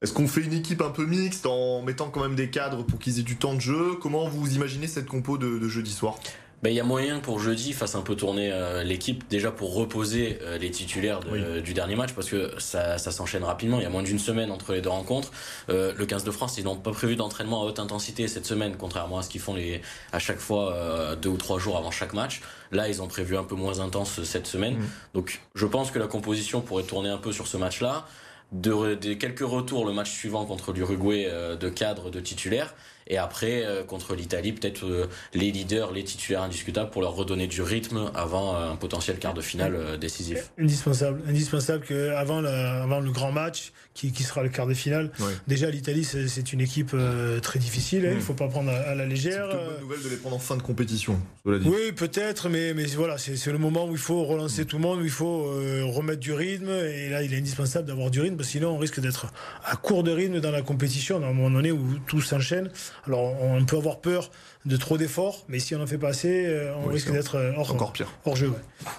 Est-ce 0.02 0.14
qu'on 0.14 0.26
fait 0.26 0.40
une 0.40 0.54
équipe 0.54 0.80
un 0.80 0.88
peu 0.88 1.04
mixte 1.04 1.44
en 1.44 1.82
mettant 1.82 2.08
quand 2.08 2.22
même 2.22 2.34
des 2.34 2.48
cadres 2.48 2.84
pour 2.84 2.98
qu'ils 2.98 3.18
aient 3.18 3.22
du 3.22 3.36
temps 3.36 3.54
de 3.54 3.60
jeu? 3.60 3.96
Comment 4.00 4.26
vous 4.28 4.54
imaginez 4.54 4.86
cette 4.86 5.06
compo 5.06 5.36
de, 5.36 5.68
jeudi 5.68 5.92
soir? 5.92 6.18
Ben, 6.62 6.70
il 6.70 6.74
y 6.74 6.80
a 6.80 6.84
moyen 6.84 7.20
pour 7.20 7.38
jeudi 7.38 7.72
fasse 7.74 7.94
un 7.94 8.00
peu 8.00 8.14
tourner 8.14 8.50
euh, 8.50 8.82
l'équipe 8.82 9.24
déjà 9.28 9.50
pour 9.50 9.74
reposer 9.74 10.38
euh, 10.42 10.58
les 10.58 10.70
titulaires 10.70 11.20
du 11.62 11.72
dernier 11.74 11.96
match 11.96 12.12
parce 12.12 12.28
que 12.28 12.50
ça, 12.58 12.98
s'enchaîne 12.98 13.44
rapidement. 13.44 13.78
Il 13.78 13.82
y 13.82 13.86
a 13.86 13.90
moins 13.90 14.02
d'une 14.02 14.18
semaine 14.18 14.50
entre 14.50 14.72
les 14.72 14.80
deux 14.80 14.88
rencontres. 14.88 15.32
Euh, 15.68 15.92
le 15.96 16.06
15 16.06 16.24
de 16.24 16.30
France, 16.30 16.56
ils 16.56 16.64
n'ont 16.64 16.76
pas 16.76 16.92
prévu 16.92 17.16
d'entraînement 17.16 17.62
à 17.62 17.66
haute 17.66 17.78
intensité 17.78 18.26
cette 18.26 18.46
semaine, 18.46 18.76
contrairement 18.78 19.18
à 19.18 19.22
ce 19.22 19.28
qu'ils 19.28 19.40
font 19.42 19.54
les, 19.54 19.82
à 20.12 20.18
chaque 20.18 20.38
fois 20.38 21.14
deux 21.20 21.30
ou 21.30 21.36
trois 21.36 21.58
jours 21.58 21.76
avant 21.76 21.90
chaque 21.90 22.14
match. 22.14 22.40
Là, 22.72 22.88
ils 22.88 23.02
ont 23.02 23.08
prévu 23.08 23.36
un 23.36 23.44
peu 23.44 23.54
moins 23.54 23.80
intense 23.80 24.22
cette 24.22 24.46
semaine. 24.46 24.78
Mmh. 24.78 24.88
Donc, 25.12 25.40
je 25.54 25.66
pense 25.66 25.90
que 25.90 25.98
la 25.98 26.06
composition 26.06 26.62
pourrait 26.62 26.84
tourner 26.84 27.10
un 27.10 27.18
peu 27.18 27.32
sur 27.32 27.46
ce 27.46 27.58
match-là 27.58 28.06
de, 28.52 28.94
quelques 29.14 29.40
retours 29.40 29.86
le 29.86 29.92
match 29.92 30.10
suivant 30.10 30.44
contre 30.44 30.72
l'Uruguay 30.72 31.26
euh, 31.28 31.56
de 31.56 31.68
cadre, 31.68 32.10
de 32.10 32.20
titulaire. 32.20 32.74
Et 33.06 33.18
après, 33.18 33.64
euh, 33.64 33.82
contre 33.82 34.14
l'Italie, 34.14 34.52
peut-être 34.52 34.84
euh, 34.84 35.06
les 35.34 35.50
leaders, 35.50 35.92
les 35.92 36.04
titulaires 36.04 36.42
indiscutables 36.42 36.90
pour 36.90 37.02
leur 37.02 37.14
redonner 37.14 37.46
du 37.46 37.62
rythme 37.62 38.10
avant 38.14 38.56
un 38.56 38.76
potentiel 38.76 39.18
quart 39.18 39.34
de 39.34 39.40
finale 39.40 39.98
décisif. 39.98 40.52
Indispensable. 40.58 41.22
Indispensable 41.28 41.84
qu'avant 41.86 42.44
avant 42.44 43.00
le 43.00 43.10
grand 43.10 43.32
match, 43.32 43.72
qui, 43.94 44.12
qui, 44.12 44.22
sera 44.22 44.42
le 44.42 44.48
quart 44.48 44.66
de 44.66 44.74
finale, 44.74 45.10
déjà 45.46 45.70
l'Italie, 45.70 46.04
c'est 46.04 46.52
une 46.52 46.60
équipe 46.60 46.94
très 47.42 47.58
difficile. 47.58 48.06
Hein, 48.06 48.10
il 48.10 48.14
ne 48.16 48.20
mm. 48.20 48.22
faut 48.22 48.34
pas 48.34 48.48
prendre 48.48 48.70
à, 48.70 48.94
la 48.94 49.06
légère. 49.06 49.48
C'est 49.50 49.56
une 49.56 49.66
bonne 49.66 49.80
nouvelle 49.80 50.02
de 50.02 50.08
les 50.08 50.16
prendre 50.16 50.36
en 50.36 50.38
fin 50.38 50.56
de 50.56 50.62
compétition. 50.62 51.20
Oui, 51.44 51.92
peut-être, 51.94 52.48
mais, 52.48 52.74
mais 52.74 52.86
voilà, 52.86 53.18
c'est 53.18 53.46
le 53.46 53.58
moment 53.58 53.86
où 53.86 53.92
il 53.92 53.98
faut 53.98 54.24
relancer 54.24 54.62
mm. 54.62 54.66
tout 54.66 54.76
le 54.76 54.82
monde, 54.82 55.00
où 55.00 55.04
il 55.04 55.10
faut 55.10 55.44
remettre 55.92 56.20
du 56.20 56.32
rythme. 56.32 56.70
Et 56.70 57.08
là, 57.08 57.22
il 57.22 57.34
est 57.34 57.38
indispensable 57.38 57.86
d'avoir 57.86 58.10
du 58.10 58.20
rythme 58.20 58.36
sinon 58.50 58.70
on 58.70 58.78
risque 58.78 59.00
d'être 59.00 59.26
à 59.64 59.76
court 59.76 60.02
de 60.02 60.10
rythme 60.10 60.40
dans 60.40 60.50
la 60.50 60.62
compétition, 60.62 61.16
à 61.16 61.26
un 61.26 61.32
moment 61.32 61.50
donné 61.50 61.72
où 61.72 61.98
tout 62.06 62.20
s'enchaîne. 62.20 62.70
Alors 63.06 63.34
on 63.40 63.64
peut 63.64 63.76
avoir 63.76 64.00
peur 64.00 64.30
de 64.66 64.76
trop 64.76 64.98
d'efforts, 64.98 65.44
mais 65.48 65.58
si 65.58 65.74
on 65.74 65.80
en 65.80 65.86
fait 65.86 65.96
pas 65.96 66.08
assez, 66.08 66.46
euh, 66.46 66.74
on 66.84 66.88
risque 66.88 67.10
d'être 67.10 67.36
euh, 67.36 67.52
hors, 67.56 67.72
encore 67.72 67.92
pire. 67.92 68.08
hors 68.26 68.36
jeu. 68.36 68.52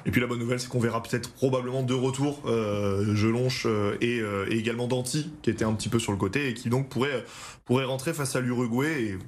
Et 0.06 0.12
puis 0.12 0.20
la 0.20 0.28
bonne 0.28 0.40
nouvelle, 0.40 0.60
c'est 0.60 0.68
qu'on 0.68 0.80
verra 0.80 1.04
peut-être 1.04 1.32
probablement 1.34 1.84
deux 1.84 1.96
retours, 1.96 2.42
euh, 2.48 3.16
Gelonche 3.16 3.68
euh, 3.68 3.96
et, 4.02 4.22
également 4.56 4.88
Danti, 4.88 5.32
qui 5.44 5.50
était 5.50 5.66
un 5.66 5.74
petit 5.74 5.90
peu 5.90 6.00
sur 6.00 6.12
le 6.12 6.18
côté 6.18 6.50
et 6.50 6.54
qui 6.54 6.70
donc 6.70 6.90
pourrait, 6.90 7.24
pourrait 7.66 7.86
rentrer 7.86 8.14
face 8.14 8.36
à 8.36 8.42
l'Uruguay 8.42 9.04
et 9.04 9.20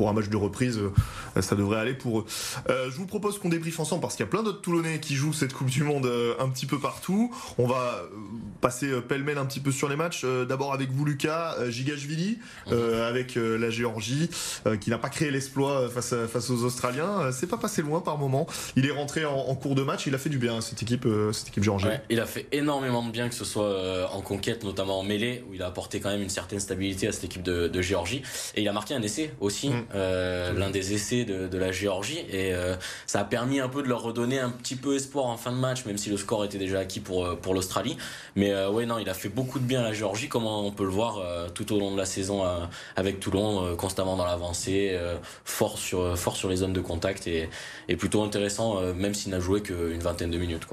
pour 0.00 0.08
un 0.08 0.14
match 0.14 0.30
de 0.30 0.36
reprise, 0.38 0.78
euh, 0.78 1.42
ça 1.42 1.56
devrait 1.56 1.78
aller 1.78 1.92
pour 1.92 2.20
eux. 2.20 2.24
Euh, 2.70 2.90
je 2.90 2.96
vous 2.96 3.04
propose 3.04 3.38
qu'on 3.38 3.50
débriefe 3.50 3.80
ensemble 3.80 4.00
parce 4.00 4.16
qu'il 4.16 4.24
y 4.24 4.28
a 4.28 4.30
plein 4.30 4.42
d'autres 4.42 4.62
Toulonnais 4.62 4.98
qui 4.98 5.14
jouent 5.14 5.34
cette 5.34 5.52
Coupe 5.52 5.68
du 5.68 5.82
Monde 5.82 6.06
euh, 6.06 6.32
un 6.40 6.48
petit 6.48 6.64
peu 6.64 6.78
partout. 6.78 7.30
On 7.58 7.66
va 7.66 8.08
passer 8.62 8.90
pêle-mêle 9.02 9.36
un 9.36 9.44
petit 9.44 9.60
peu 9.60 9.70
sur 9.70 9.90
les 9.90 9.96
matchs. 9.96 10.24
D'abord 10.24 10.72
avec 10.72 10.90
vous, 10.90 11.04
Lucas, 11.04 11.54
Gigashvili, 11.68 12.38
mhm. 12.70 12.78
avec 13.06 13.34
la 13.34 13.68
Géorgie, 13.68 14.30
qui 14.80 14.88
n'a 14.88 14.98
pas 14.98 15.08
créé 15.10 15.30
l'exploit 15.30 15.88
face, 15.90 16.14
face 16.32 16.48
aux 16.48 16.64
Australiens. 16.64 17.30
C'est 17.32 17.46
pas 17.46 17.56
passé 17.58 17.82
loin 17.82 18.00
par 18.00 18.16
moment. 18.16 18.46
Il 18.76 18.86
est 18.86 18.90
rentré 18.90 19.24
en, 19.26 19.54
cours 19.54 19.74
de 19.74 19.82
match. 19.82 20.06
Il 20.06 20.14
a 20.14 20.18
fait 20.18 20.30
du 20.30 20.38
bien 20.38 20.60
cette 20.60 20.82
équipe, 20.82 21.06
cette 21.32 21.48
équipe 21.48 21.62
géorgienne. 21.62 22.00
il 22.08 22.20
a 22.20 22.26
fait 22.26 22.46
énormément 22.52 23.04
de 23.04 23.10
bien, 23.10 23.28
que 23.28 23.34
ce 23.34 23.44
soit 23.44 24.10
en 24.12 24.22
conquête, 24.22 24.64
notamment 24.64 25.00
en 25.00 25.02
mêlée, 25.02 25.44
où 25.48 25.54
il 25.54 25.62
a 25.62 25.66
apporté 25.66 26.00
quand 26.00 26.10
même 26.10 26.22
une 26.22 26.30
certaine 26.30 26.60
stabilité 26.60 27.06
à 27.08 27.12
cette 27.12 27.24
équipe 27.24 27.42
de, 27.42 27.82
Géorgie. 27.82 28.22
Et 28.54 28.62
il 28.62 28.68
a 28.68 28.72
marqué 28.72 28.94
un 28.94 29.02
essai 29.02 29.32
aussi. 29.40 29.70
Mm. 29.92 30.58
l'un 30.58 30.70
des 30.70 30.92
essais 30.92 31.24
de, 31.24 31.58
la 31.58 31.72
Géorgie, 31.72 32.20
et 32.30 32.52
ça 33.06 33.20
a 33.20 33.24
permis 33.24 33.60
un 33.60 33.68
peu 33.68 33.82
de 33.82 33.88
leur 33.88 34.02
redonner 34.02 34.38
un 34.38 34.50
petit 34.50 34.76
peu 34.76 34.94
espoir 34.94 35.26
en 35.26 35.36
fin 35.36 35.52
de 35.52 35.56
match, 35.56 35.84
même 35.84 35.98
si 35.98 36.10
le 36.10 36.16
score 36.16 36.44
était 36.44 36.58
déjà 36.58 36.80
acquis 36.80 37.00
pour 37.00 37.38
pour 37.40 37.54
l'Australie. 37.54 37.96
Mais 38.36 38.54
ouais, 38.66 38.86
non, 38.86 38.98
il 38.98 39.08
a 39.08 39.14
fait 39.14 39.28
beaucoup 39.28 39.58
de 39.58 39.64
bien 39.64 39.80
à 39.80 39.84
la 39.84 39.92
Géorgie, 39.92 40.28
comme 40.28 40.46
on 40.46 40.70
peut 40.70 40.84
le 40.84 40.90
voir 40.90 41.22
tout 41.54 41.72
au 41.74 41.78
long 41.78 41.92
de 41.92 41.98
la 41.98 42.06
saison 42.06 42.44
avec 42.96 43.20
Toulon, 43.20 43.76
constamment 43.76 44.16
dans 44.16 44.26
l'avancée, 44.26 44.98
fort 45.44 45.78
sur 45.78 46.16
fort 46.18 46.36
sur 46.36 46.48
les 46.48 46.56
zones 46.56 46.72
de 46.72 46.80
contact 46.80 47.26
et, 47.26 47.48
plutôt 47.96 48.22
intéressant, 48.22 48.80
même 48.94 49.14
s'il 49.14 49.32
n'a 49.32 49.40
joué 49.40 49.62
qu'une 49.62 50.00
vingtaine 50.00 50.30
de 50.30 50.38
minutes. 50.38 50.66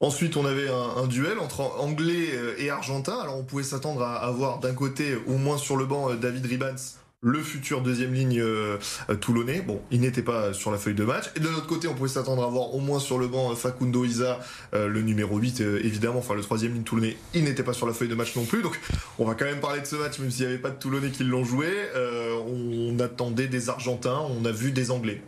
Ensuite, 0.00 0.36
on 0.36 0.44
avait 0.44 0.68
un, 0.68 1.06
duel 1.06 1.38
entre 1.38 1.60
anglais 1.80 2.28
euh, 2.34 2.54
et 2.58 2.68
argentin. 2.68 3.18
Alors, 3.18 3.38
on 3.38 3.44
pouvait 3.44 3.62
s'attendre 3.62 4.02
à 4.02 4.16
avoir 4.16 4.58
d'un 4.58 4.74
côté, 4.74 5.16
au 5.26 5.38
moins 5.38 5.56
sur 5.56 5.76
le 5.76 5.86
banc, 5.86 6.10
euh, 6.10 6.16
David 6.16 6.44
Ribans, 6.44 6.76
le 7.22 7.40
futur 7.40 7.82
deuxième 7.82 8.12
ligne 8.12 8.40
euh, 8.40 8.78
toulonnais. 9.20 9.60
Bon, 9.60 9.80
il 9.90 10.00
n'était 10.00 10.22
pas 10.22 10.52
sur 10.52 10.70
la 10.70 10.78
feuille 10.78 10.94
de 10.94 11.04
match. 11.04 11.24
Et 11.36 11.40
de 11.40 11.48
notre 11.48 11.66
côté, 11.66 11.88
on 11.88 11.94
pouvait 11.94 12.08
s'attendre 12.08 12.42
à 12.42 12.46
avoir 12.46 12.74
au 12.74 12.80
moins 12.80 12.98
sur 12.98 13.18
le 13.18 13.26
banc 13.26 13.54
Facundo 13.54 14.04
Isa, 14.04 14.38
le 14.72 15.00
numéro 15.02 15.38
8, 15.38 15.60
évidemment. 15.60 16.18
Enfin, 16.18 16.34
le 16.34 16.42
troisième 16.42 16.74
ligne 16.74 16.82
toulonnais, 16.82 17.16
il 17.34 17.44
n'était 17.44 17.62
pas 17.62 17.72
sur 17.72 17.86
la 17.86 17.92
feuille 17.92 18.08
de 18.08 18.14
match 18.14 18.36
non 18.36 18.44
plus. 18.44 18.62
Donc, 18.62 18.78
on 19.18 19.24
va 19.24 19.34
quand 19.34 19.46
même 19.46 19.60
parler 19.60 19.80
de 19.80 19.86
ce 19.86 19.96
match, 19.96 20.18
même 20.18 20.30
s'il 20.30 20.46
n'y 20.46 20.52
avait 20.52 20.60
pas 20.60 20.70
de 20.70 20.78
Toulonnais 20.78 21.10
qui 21.10 21.24
l'ont 21.24 21.44
joué. 21.44 21.68
on 22.46 22.98
attendait 23.00 23.48
des 23.48 23.68
Argentins, 23.68 24.20
on 24.38 24.44
a 24.44 24.52
vu 24.52 24.72
des 24.72 24.90
Anglais. 24.90 25.22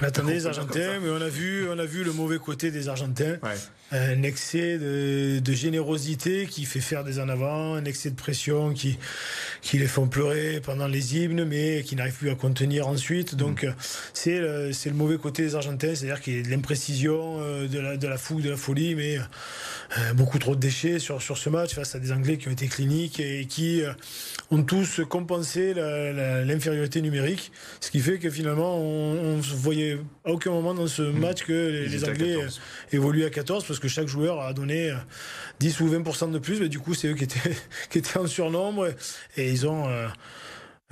On 0.00 0.04
attendait 0.04 0.34
les 0.34 0.46
Argentins, 0.46 1.00
mais 1.00 1.10
on 1.10 1.20
a 1.20 1.28
vu, 1.28 1.68
on 1.68 1.78
a 1.78 1.84
vu 1.84 2.04
le 2.04 2.12
mauvais 2.12 2.38
côté 2.38 2.70
des 2.70 2.88
Argentins. 2.88 3.38
Un 3.90 4.22
excès 4.22 4.78
de, 4.78 5.52
générosité 5.52 6.46
qui 6.46 6.64
fait 6.64 6.80
faire 6.80 7.04
des 7.04 7.20
en 7.20 7.28
avant, 7.28 7.74
un 7.74 7.84
excès 7.84 8.10
de 8.10 8.16
pression 8.16 8.72
qui, 8.74 8.98
qui 9.62 9.78
les 9.78 9.86
font 9.86 10.06
pleurer 10.06 10.60
pendant 10.62 10.86
les 10.86 11.16
hymnes, 11.16 11.44
mais 11.44 11.82
qui 11.82 11.96
n'arrivent 11.96 12.16
plus 12.16 12.30
à 12.30 12.34
contenir 12.34 12.88
ensuite. 12.88 13.34
Donc, 13.34 13.64
mm. 13.64 13.74
c'est 14.14 14.38
le, 14.38 14.70
le 14.70 14.92
mauvais 14.92 15.18
côté 15.18 15.42
des 15.42 15.54
Argentins, 15.54 15.94
c'est-à-dire 15.94 16.20
qu'il 16.20 16.36
y 16.36 16.40
a 16.40 16.42
de 16.42 16.50
l'imprécision, 16.50 17.40
euh, 17.40 17.68
de 17.68 17.78
la, 17.78 17.96
de 17.96 18.08
la 18.08 18.18
fougue, 18.18 18.42
de 18.42 18.50
la 18.50 18.56
folie, 18.56 18.94
mais 18.94 19.18
euh, 19.18 19.22
beaucoup 20.14 20.38
trop 20.38 20.54
de 20.54 20.60
déchets 20.60 20.98
sur, 20.98 21.22
sur 21.22 21.38
ce 21.38 21.48
match 21.48 21.74
face 21.74 21.94
à 21.94 21.98
des 21.98 22.12
Anglais 22.12 22.36
qui 22.36 22.48
ont 22.48 22.52
été 22.52 22.66
cliniques 22.66 23.20
et 23.20 23.46
qui 23.46 23.82
euh, 23.82 23.92
ont 24.50 24.62
tous 24.62 25.00
compensé 25.08 25.74
l'infériorité 25.74 27.00
numérique, 27.00 27.52
ce 27.80 27.90
qui 27.90 28.00
fait 28.00 28.18
que 28.18 28.30
finalement, 28.30 28.76
on 28.76 29.36
ne 29.36 29.42
voyait 29.42 29.98
à 30.24 30.32
aucun 30.32 30.50
moment 30.50 30.74
dans 30.74 30.86
ce 30.86 31.02
mm. 31.02 31.18
match 31.18 31.44
que 31.44 31.52
les, 31.52 32.04
Anglais 32.04 32.36
évoluaient 32.92 33.26
à 33.26 33.30
14, 33.30 33.64
parce 33.64 33.78
que 33.78 33.88
chaque 33.88 34.08
joueur 34.08 34.40
a 34.40 34.52
donné 34.52 34.92
10 35.60 35.80
ou 35.80 35.88
20% 35.88 36.30
de 36.32 36.38
plus, 36.38 36.60
mais 36.60 36.68
du 36.68 36.78
coup, 36.78 36.94
c'est 36.94 37.08
eux 37.08 37.14
qui 37.14 37.24
étaient, 37.24 37.56
qui 37.90 37.98
étaient 37.98 38.18
en 38.18 38.26
surnombre, 38.26 38.88
et 39.36 39.50
ils 39.50 39.66
ont... 39.66 39.88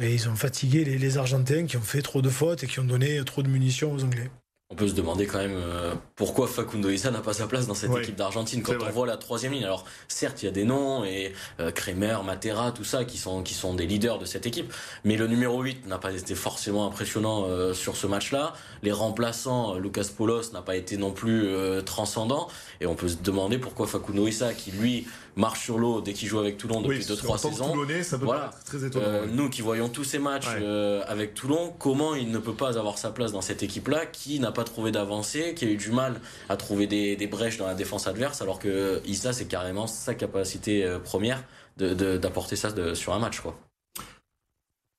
et 0.00 0.12
ils 0.12 0.28
ont 0.28 0.36
fatigué 0.36 0.84
les, 0.84 0.98
les 0.98 1.18
Argentins 1.18 1.66
qui 1.66 1.76
ont 1.76 1.82
fait 1.82 2.02
trop 2.02 2.22
de 2.22 2.28
fautes 2.28 2.64
et 2.64 2.66
qui 2.66 2.80
ont 2.80 2.84
donné 2.84 3.22
trop 3.24 3.42
de 3.42 3.48
munitions 3.48 3.92
aux 3.92 4.04
Anglais. 4.04 4.30
On 4.68 4.74
peut 4.74 4.88
se 4.88 4.94
demander 4.94 5.26
quand 5.26 5.38
même 5.38 5.54
euh, 5.54 5.94
pourquoi 6.16 6.48
Facundo 6.48 6.90
Issa 6.90 7.12
n'a 7.12 7.20
pas 7.20 7.32
sa 7.32 7.46
place 7.46 7.68
dans 7.68 7.74
cette 7.74 7.94
équipe 7.96 8.16
d'Argentine 8.16 8.62
quand 8.62 8.74
on 8.82 8.90
voit 8.90 9.06
la 9.06 9.16
troisième 9.16 9.52
ligne. 9.52 9.62
Alors 9.62 9.84
certes, 10.08 10.42
il 10.42 10.46
y 10.46 10.48
a 10.48 10.52
des 10.52 10.64
noms 10.64 11.04
et 11.04 11.32
euh, 11.60 11.70
Kremer, 11.70 12.16
Matera, 12.24 12.72
tout 12.72 12.82
ça 12.82 13.04
qui 13.04 13.16
sont 13.16 13.44
qui 13.44 13.54
sont 13.54 13.74
des 13.74 13.86
leaders 13.86 14.18
de 14.18 14.24
cette 14.24 14.44
équipe, 14.44 14.72
mais 15.04 15.16
le 15.16 15.28
numéro 15.28 15.62
8 15.62 15.86
n'a 15.86 15.98
pas 15.98 16.12
été 16.12 16.34
forcément 16.34 16.84
impressionnant 16.84 17.44
euh, 17.46 17.74
sur 17.74 17.96
ce 17.96 18.08
match-là. 18.08 18.54
Les 18.82 18.90
remplaçants, 18.90 19.78
Lucas 19.78 20.08
Polos 20.16 20.52
n'a 20.52 20.62
pas 20.62 20.74
été 20.74 20.96
non 20.96 21.12
plus 21.12 21.46
transcendant 21.84 22.48
et 22.80 22.86
on 22.86 22.96
peut 22.96 23.08
se 23.08 23.18
demander 23.22 23.58
pourquoi 23.58 23.86
Facundo 23.86 24.26
Issa 24.26 24.52
qui 24.52 24.72
lui 24.72 25.06
marche 25.36 25.64
sur 25.64 25.78
l'eau 25.78 26.00
dès 26.00 26.14
qu'il 26.14 26.28
joue 26.28 26.38
avec 26.38 26.56
Toulon 26.56 26.80
depuis 26.80 27.00
2-3 27.00 27.38
saisons. 27.38 27.74
ça 28.02 28.18
peut 28.18 28.24
voilà. 28.24 28.50
très 28.64 28.84
étonnant. 28.84 29.04
Euh, 29.06 29.26
nous 29.30 29.50
qui 29.50 29.60
voyons 29.60 29.88
tous 29.88 30.04
ces 30.04 30.18
matchs 30.18 30.46
euh, 30.60 31.04
avec 31.06 31.34
Toulon, 31.34 31.74
comment 31.78 32.14
il 32.14 32.30
ne 32.30 32.38
peut 32.38 32.54
pas 32.54 32.78
avoir 32.78 32.98
sa 32.98 33.10
place 33.10 33.32
dans 33.32 33.42
cette 33.42 33.62
équipe-là 33.62 34.06
qui 34.06 34.40
n'a 34.40 34.50
pas 34.56 34.64
trouvé 34.64 34.90
d'avancée, 34.90 35.54
qui 35.54 35.66
a 35.66 35.68
eu 35.68 35.76
du 35.76 35.92
mal 35.92 36.20
à 36.48 36.56
trouver 36.56 36.86
des, 36.86 37.14
des, 37.14 37.26
brèches 37.26 37.58
dans 37.58 37.66
la 37.66 37.74
défense 37.74 38.06
adverse, 38.06 38.40
alors 38.40 38.58
que 38.58 39.02
Issa 39.04 39.32
c'est 39.32 39.44
carrément 39.44 39.86
sa 39.86 40.14
capacité 40.14 40.82
euh, 40.82 40.98
première 40.98 41.44
d'apporter 41.76 42.56
ça 42.56 42.72
de, 42.72 42.94
sur 42.94 43.12
un 43.12 43.18
match. 43.18 43.40
quoi. 43.40 43.54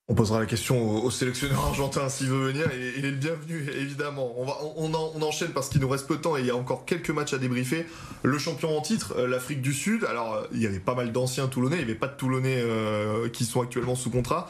On 0.09 0.15
posera 0.15 0.39
la 0.39 0.45
question 0.45 1.03
au, 1.03 1.11
sélectionneur 1.11 1.65
argentin 1.65 2.07
s'il 2.07 2.27
veut 2.27 2.47
venir 2.47 2.65
et 2.71 2.93
il 2.97 3.03
est 3.03 3.11
le 3.11 3.17
bienvenu 3.17 3.69
évidemment. 3.77 4.35
On, 4.37 4.45
va, 4.45 4.57
on, 4.77 5.21
enchaîne 5.21 5.49
parce 5.49 5.67
qu'il 5.67 5.81
nous 5.81 5.89
reste 5.89 6.07
peu 6.07 6.15
de 6.15 6.21
temps 6.21 6.37
et 6.37 6.39
il 6.39 6.45
y 6.45 6.49
a 6.49 6.55
encore 6.55 6.85
quelques 6.85 7.09
matchs 7.09 7.33
à 7.33 7.37
débriefer. 7.37 7.85
Le 8.23 8.37
champion 8.37 8.77
en 8.77 8.79
titre, 8.79 9.15
euh, 9.17 9.27
l'Afrique 9.27 9.61
du 9.61 9.73
Sud. 9.73 10.05
Alors 10.05 10.33
euh, 10.33 10.47
il 10.53 10.61
y 10.61 10.65
avait 10.65 10.79
pas 10.79 10.95
mal 10.95 11.11
d'anciens 11.11 11.47
Toulonnais, 11.47 11.75
il 11.75 11.79
n'y 11.79 11.91
avait 11.91 11.99
pas 11.99 12.07
de 12.07 12.15
Toulonnais 12.15 12.55
euh, 12.55 13.27
qui 13.27 13.43
sont 13.43 13.61
actuellement 13.61 13.95
sous 13.95 14.09
contrat. 14.09 14.49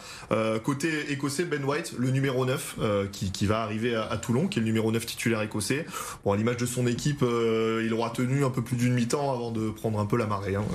côté 0.63 1.11
écossais, 1.11 1.45
Ben 1.45 1.63
White, 1.63 1.95
le 1.97 2.11
numéro 2.11 2.45
9 2.45 2.75
qui, 3.11 3.31
qui, 3.31 3.47
va 3.47 3.63
arriver 3.63 3.95
à, 3.95 4.15
Toulon, 4.17 4.47
qui 4.47 4.59
est 4.59 4.61
le 4.61 4.67
numéro 4.67 4.91
9 4.91 5.07
titulaire 5.07 5.41
écossais. 5.41 5.87
Bon, 6.23 6.33
à 6.33 6.37
l'image 6.37 6.57
de 6.57 6.67
son 6.67 6.85
équipe, 6.85 7.23
il 7.23 7.91
aura 7.95 8.11
tenu 8.11 8.45
un 8.45 8.51
peu 8.51 8.61
plus 8.61 8.77
d'une 8.77 8.93
mi-temps 8.93 9.33
avant 9.33 9.49
de 9.49 9.71
prendre 9.71 9.99
un 9.99 10.05
peu 10.05 10.17
la 10.17 10.27
marée. 10.27 10.53
Hein 10.53 10.65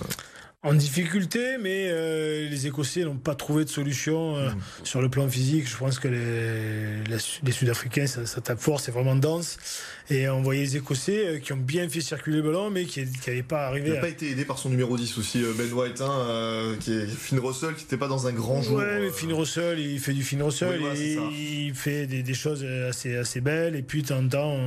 en 0.64 0.75
difficulté, 0.75 1.57
mais 1.61 1.88
euh, 1.90 2.48
les 2.48 2.68
Écossais 2.68 3.03
n'ont 3.03 3.16
pas 3.16 3.35
trouvé 3.35 3.64
de 3.64 3.68
solution 3.68 4.37
euh, 4.37 4.51
mm. 4.51 4.61
sur 4.85 5.03
le 5.03 5.09
plan 5.09 5.29
physique. 5.29 5.68
Je 5.68 5.77
pense 5.77 5.98
que 5.98 6.07
les, 6.07 7.18
les, 7.42 7.53
Sud-Africains, 7.53 8.07
ça, 8.07 8.27
ça, 8.27 8.40
tape 8.40 8.61
fort, 8.61 8.79
c'est 8.79 8.92
vraiment 8.92 9.16
dense. 9.16 9.59
Et 10.09 10.29
on 10.29 10.40
voyait 10.40 10.62
les 10.62 10.77
Écossais 10.77 11.27
euh, 11.27 11.38
qui 11.40 11.53
ont 11.53 11.57
bien 11.57 11.88
fait 11.88 12.01
circuler 12.01 12.37
le 12.37 12.42
ballon, 12.44 12.70
mais 12.70 12.85
qui 12.85 13.05
n'avaient 13.27 13.42
pas 13.42 13.66
arrivé. 13.66 13.88
Il 13.88 13.94
n'a 13.94 14.01
pas 14.01 14.09
été 14.09 14.31
aidé 14.31 14.44
par 14.44 14.57
son 14.57 14.68
numéro 14.68 14.96
10 14.96 15.18
aussi, 15.18 15.42
Ben 15.59 15.72
White, 15.72 16.01
hein, 16.01 16.77
qui 16.79 16.92
est 16.92 17.07
Finn 17.07 17.40
Russell, 17.40 17.75
qui 17.75 17.83
n'était 17.83 17.96
pas 17.96 18.09
dans 18.09 18.29
un 18.29 18.33
grand 18.33 18.62
jour. 18.62 18.79
Ouais, 18.79 19.01
mais 19.01 19.11
Finn 19.11 19.33
Russell, 19.33 19.81
il 19.81 19.98
fait 19.98 20.12
du 20.12 20.22
Finn 20.22 20.42
Russell, 20.42 20.81
il 21.35 21.75
fait 21.75 22.07
des, 22.07 22.22
des, 22.22 22.35
choses 22.35 22.64
assez, 22.88 23.16
assez 23.16 23.40
belles, 23.40 23.75
et 23.75 23.83
puis 23.83 24.03
de 24.03 24.09
temps 24.09 24.18
en 24.18 24.29
temps, 24.29 24.59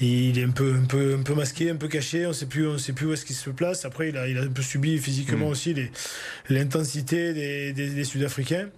il 0.00 0.38
est 0.38 0.44
un 0.44 0.50
peu, 0.50 0.74
un, 0.74 0.84
peu, 0.84 1.16
un 1.18 1.22
peu 1.22 1.34
masqué, 1.34 1.70
un 1.70 1.76
peu 1.76 1.88
caché, 1.88 2.26
on 2.26 2.30
ne 2.30 2.32
sait 2.34 2.46
plus 2.46 2.66
où 3.06 3.12
est-ce 3.12 3.24
qu'il 3.24 3.36
se 3.36 3.48
place. 3.48 3.86
Après, 3.86 4.10
il 4.10 4.16
a, 4.18 4.28
il 4.28 4.36
a 4.36 4.42
un 4.42 4.48
peu 4.48 4.62
subi 4.62 4.97
physiquement 5.00 5.46
mm. 5.48 5.50
aussi 5.50 5.74
l'intensité 6.48 7.32
des, 7.32 7.72
des, 7.72 8.04
Sud-Africains. 8.04 8.68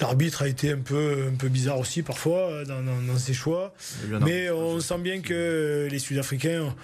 L'arbitre 0.00 0.42
a 0.42 0.48
été 0.48 0.72
un 0.72 0.78
peu, 0.78 1.28
un 1.32 1.36
peu 1.36 1.48
bizarre 1.48 1.78
aussi 1.78 2.02
parfois 2.02 2.50
euh, 2.50 2.64
dans, 2.64 2.82
dans, 2.82 3.18
ses 3.18 3.34
choix. 3.34 3.74
Mais 4.22 4.50
on 4.50 4.80
sent 4.80 4.98
bien 4.98 5.20
que 5.20 5.88
les 5.90 5.98
Sud-Africains 5.98 6.74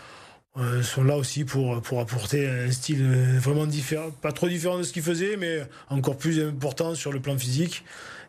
euh, 0.58 0.82
sont 0.82 1.04
là 1.04 1.16
aussi 1.16 1.44
pour, 1.44 1.80
pour 1.82 2.00
apporter 2.00 2.48
un 2.48 2.70
style 2.70 3.04
vraiment 3.38 3.66
différent, 3.66 4.10
pas 4.10 4.32
trop 4.32 4.48
différent 4.48 4.78
de 4.78 4.82
ce 4.82 4.92
qu'ils 4.92 5.02
faisaient, 5.02 5.36
mais 5.36 5.62
encore 5.88 6.16
plus 6.16 6.42
important 6.42 6.94
sur 6.94 7.12
le 7.12 7.20
plan 7.20 7.38
physique. 7.38 7.84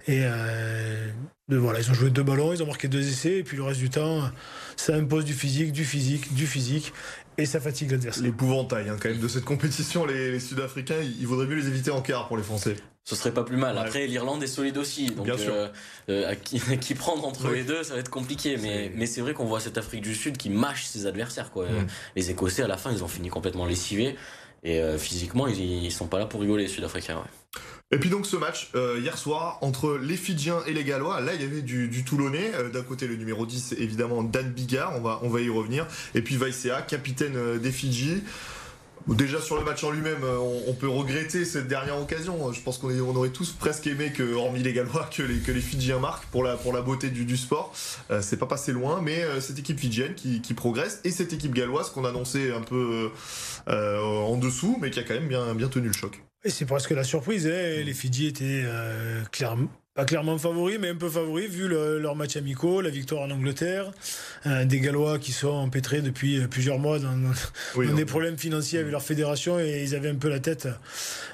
Et 0.09 0.21
euh, 0.23 1.11
voilà, 1.49 1.79
ils 1.79 1.91
ont 1.91 1.93
joué 1.93 2.09
deux 2.09 2.23
ballons, 2.23 2.51
ils 2.51 2.63
ont 2.63 2.65
marqué 2.65 2.87
deux 2.87 3.07
essais, 3.07 3.37
et 3.37 3.43
puis 3.43 3.57
le 3.57 3.61
reste 3.63 3.79
du 3.79 3.91
temps, 3.91 4.23
ça 4.75 4.95
impose 4.95 5.23
du 5.23 5.33
physique, 5.33 5.71
du 5.71 5.85
physique, 5.85 6.33
du 6.33 6.47
physique 6.47 6.93
et 7.37 7.45
ça 7.45 7.59
fatigue 7.59 7.91
l'adversaire. 7.91 8.23
L'épouvantail 8.23 8.89
hein, 8.89 8.97
quand 8.99 9.09
même 9.09 9.19
de 9.19 9.27
cette 9.27 9.45
compétition, 9.45 10.07
les, 10.07 10.39
Sud-Africains, 10.39 10.95
il 11.19 11.27
vaudrait 11.27 11.45
mieux 11.45 11.57
les 11.57 11.67
éviter 11.67 11.91
en 11.91 12.01
quart 12.01 12.27
pour 12.27 12.37
les 12.37 12.43
Français. 12.43 12.75
Ce 13.03 13.15
serait 13.15 13.33
pas 13.33 13.43
plus 13.43 13.55
mal. 13.57 13.77
Après, 13.77 14.07
l'Irlande 14.07 14.41
est 14.41 14.47
solide 14.47 14.79
aussi, 14.79 15.11
donc 15.11 15.25
Bien 15.25 15.37
sûr. 15.37 15.53
Euh, 15.53 15.67
euh, 16.09 16.31
à, 16.31 16.35
qui, 16.35 16.59
prendre 16.95 17.23
entre 17.25 17.51
les 17.51 17.63
deux, 17.63 17.83
ça 17.83 17.93
va 17.93 17.99
être 17.99 18.09
compliqué. 18.09 18.57
Mais, 18.57 18.91
mais 18.95 19.05
c'est 19.05 19.21
vrai 19.21 19.35
qu'on 19.35 19.45
voit 19.45 19.59
cette 19.59 19.77
Afrique 19.77 20.01
du 20.01 20.15
Sud 20.15 20.37
qui 20.37 20.49
mâche 20.49 20.85
ses 20.85 21.05
adversaires. 21.05 21.51
Quoi. 21.51 21.67
Mm. 21.67 21.87
Les 22.15 22.31
Écossais, 22.31 22.63
à 22.63 22.67
la 22.67 22.77
fin, 22.77 22.91
ils 22.91 23.03
ont 23.03 23.07
fini 23.07 23.29
complètement 23.29 23.67
lessivés. 23.67 24.15
Et 24.63 24.79
euh, 24.79 24.97
physiquement, 24.97 25.47
ils, 25.47 25.91
sont 25.91 26.07
pas 26.07 26.19
là 26.19 26.25
pour 26.25 26.41
rigoler, 26.41 26.63
les 26.63 26.69
Sud-Africains. 26.69 27.23
Et 27.91 27.97
puis 27.97 28.11
donc 28.11 28.27
ce 28.27 28.35
match 28.35 28.69
euh, 28.75 28.99
hier 29.01 29.17
soir 29.17 29.57
entre 29.61 29.97
les 29.97 30.15
Fidjiens 30.15 30.59
et 30.67 30.73
les 30.73 30.83
Gallois, 30.83 31.21
là 31.21 31.33
il 31.33 31.41
y 31.41 31.43
avait 31.43 31.63
du, 31.63 32.03
Toulonnais, 32.03 32.51
euh, 32.53 32.69
d'un 32.69 32.83
côté 32.83 33.07
le 33.07 33.15
numéro 33.15 33.47
10 33.47 33.73
évidemment 33.79 34.21
Dan 34.21 34.51
Bigard, 34.51 34.93
on 35.23 35.29
va, 35.29 35.41
y 35.41 35.49
revenir, 35.49 35.87
et 36.13 36.21
puis 36.21 36.37
Vaisea, 36.37 36.83
capitaine 36.83 37.57
des 37.57 37.71
Fidji. 37.71 38.21
Déjà 39.15 39.41
sur 39.41 39.57
le 39.57 39.63
match 39.63 39.83
en 39.83 39.91
lui-même, 39.91 40.23
on, 40.67 40.73
peut 40.73 40.87
regretter 40.87 41.45
cette 41.45 41.67
dernière 41.67 41.99
occasion. 41.99 42.51
Je 42.53 42.61
pense 42.61 42.77
qu'on 42.77 42.89
on 42.89 43.15
aurait 43.15 43.29
tous 43.29 43.51
presque 43.51 43.87
aimé 43.87 44.11
que, 44.15 44.33
hormis 44.33 44.63
les 44.63 44.73
Gallois, 44.73 45.09
que 45.15 45.23
les, 45.23 45.39
que 45.39 45.51
Fidjiens 45.53 45.99
marquent 45.99 46.25
pour 46.27 46.43
la, 46.43 46.55
beauté 46.81 47.09
du, 47.09 47.37
sport. 47.37 47.73
c'est 48.21 48.37
pas 48.37 48.45
passé 48.45 48.71
loin, 48.71 49.01
mais 49.01 49.23
cette 49.41 49.59
équipe 49.59 49.79
fidjienne 49.79 50.15
qui, 50.15 50.53
progresse 50.53 51.01
et 51.03 51.11
cette 51.11 51.33
équipe 51.33 51.53
galloise 51.53 51.89
qu'on 51.89 52.05
annonçait 52.05 52.51
un 52.51 52.61
peu 52.61 53.09
en 53.67 54.37
dessous, 54.37 54.77
mais 54.81 54.91
qui 54.91 54.99
a 54.99 55.03
quand 55.03 55.15
même 55.15 55.27
bien, 55.27 55.67
tenu 55.67 55.87
le 55.87 55.93
choc. 55.93 56.21
Et 56.43 56.49
c'est 56.49 56.65
presque 56.65 56.91
la 56.91 57.03
surprise. 57.03 57.47
Hein. 57.47 57.83
Les 57.83 57.93
Fidji 57.93 58.27
étaient 58.27 58.63
euh, 58.63 59.23
clairement, 59.31 59.69
pas 59.99 60.05
clairement 60.05 60.38
favoris, 60.38 60.77
mais 60.79 60.88
un 60.88 60.95
peu 60.95 61.09
favoris 61.09 61.49
vu 61.49 61.67
leur 61.67 62.15
match 62.15 62.38
amicaux, 62.38 62.79
la 62.79 62.89
victoire 62.89 63.23
en 63.23 63.31
Angleterre. 63.31 63.91
Euh, 64.45 64.63
des 64.63 64.79
Gallois 64.79 65.19
qui 65.19 65.33
sont 65.33 65.49
empêtrés 65.49 65.99
depuis 65.99 66.39
euh, 66.39 66.47
plusieurs 66.47 66.79
mois 66.79 66.99
dans, 66.99 67.17
des 67.93 68.05
problèmes 68.05 68.38
financiers 68.38 68.79
avec 68.79 68.93
leur 68.93 69.01
fédération 69.01 69.59
et 69.59 69.83
ils 69.83 69.95
avaient 69.95 70.07
un 70.07 70.15
peu 70.15 70.29
la 70.29 70.39
tête, 70.39 70.69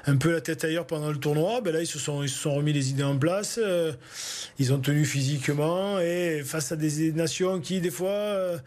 un 0.08 0.16
peu 0.16 0.32
la 0.32 0.40
tête 0.40 0.64
ailleurs 0.64 0.84
pendant 0.84 1.10
le 1.10 1.16
tournoi. 1.16 1.60
Ben 1.60 1.72
là, 1.72 1.80
ils 1.80 1.86
se 1.86 2.00
sont, 2.00 2.24
ils 2.24 2.28
se 2.28 2.40
sont 2.40 2.56
remis 2.56 2.72
les 2.72 2.90
idées 2.90 3.04
en 3.04 3.16
place. 3.16 3.60
ils 4.58 4.72
ont 4.72 4.80
tenu 4.80 5.04
physiquement 5.04 6.00
et 6.00 6.42
face 6.44 6.72
à 6.72 6.76
des 6.76 7.12
nations 7.12 7.60
qui, 7.60 7.80
des 7.80 7.92
fois, 7.92 8.58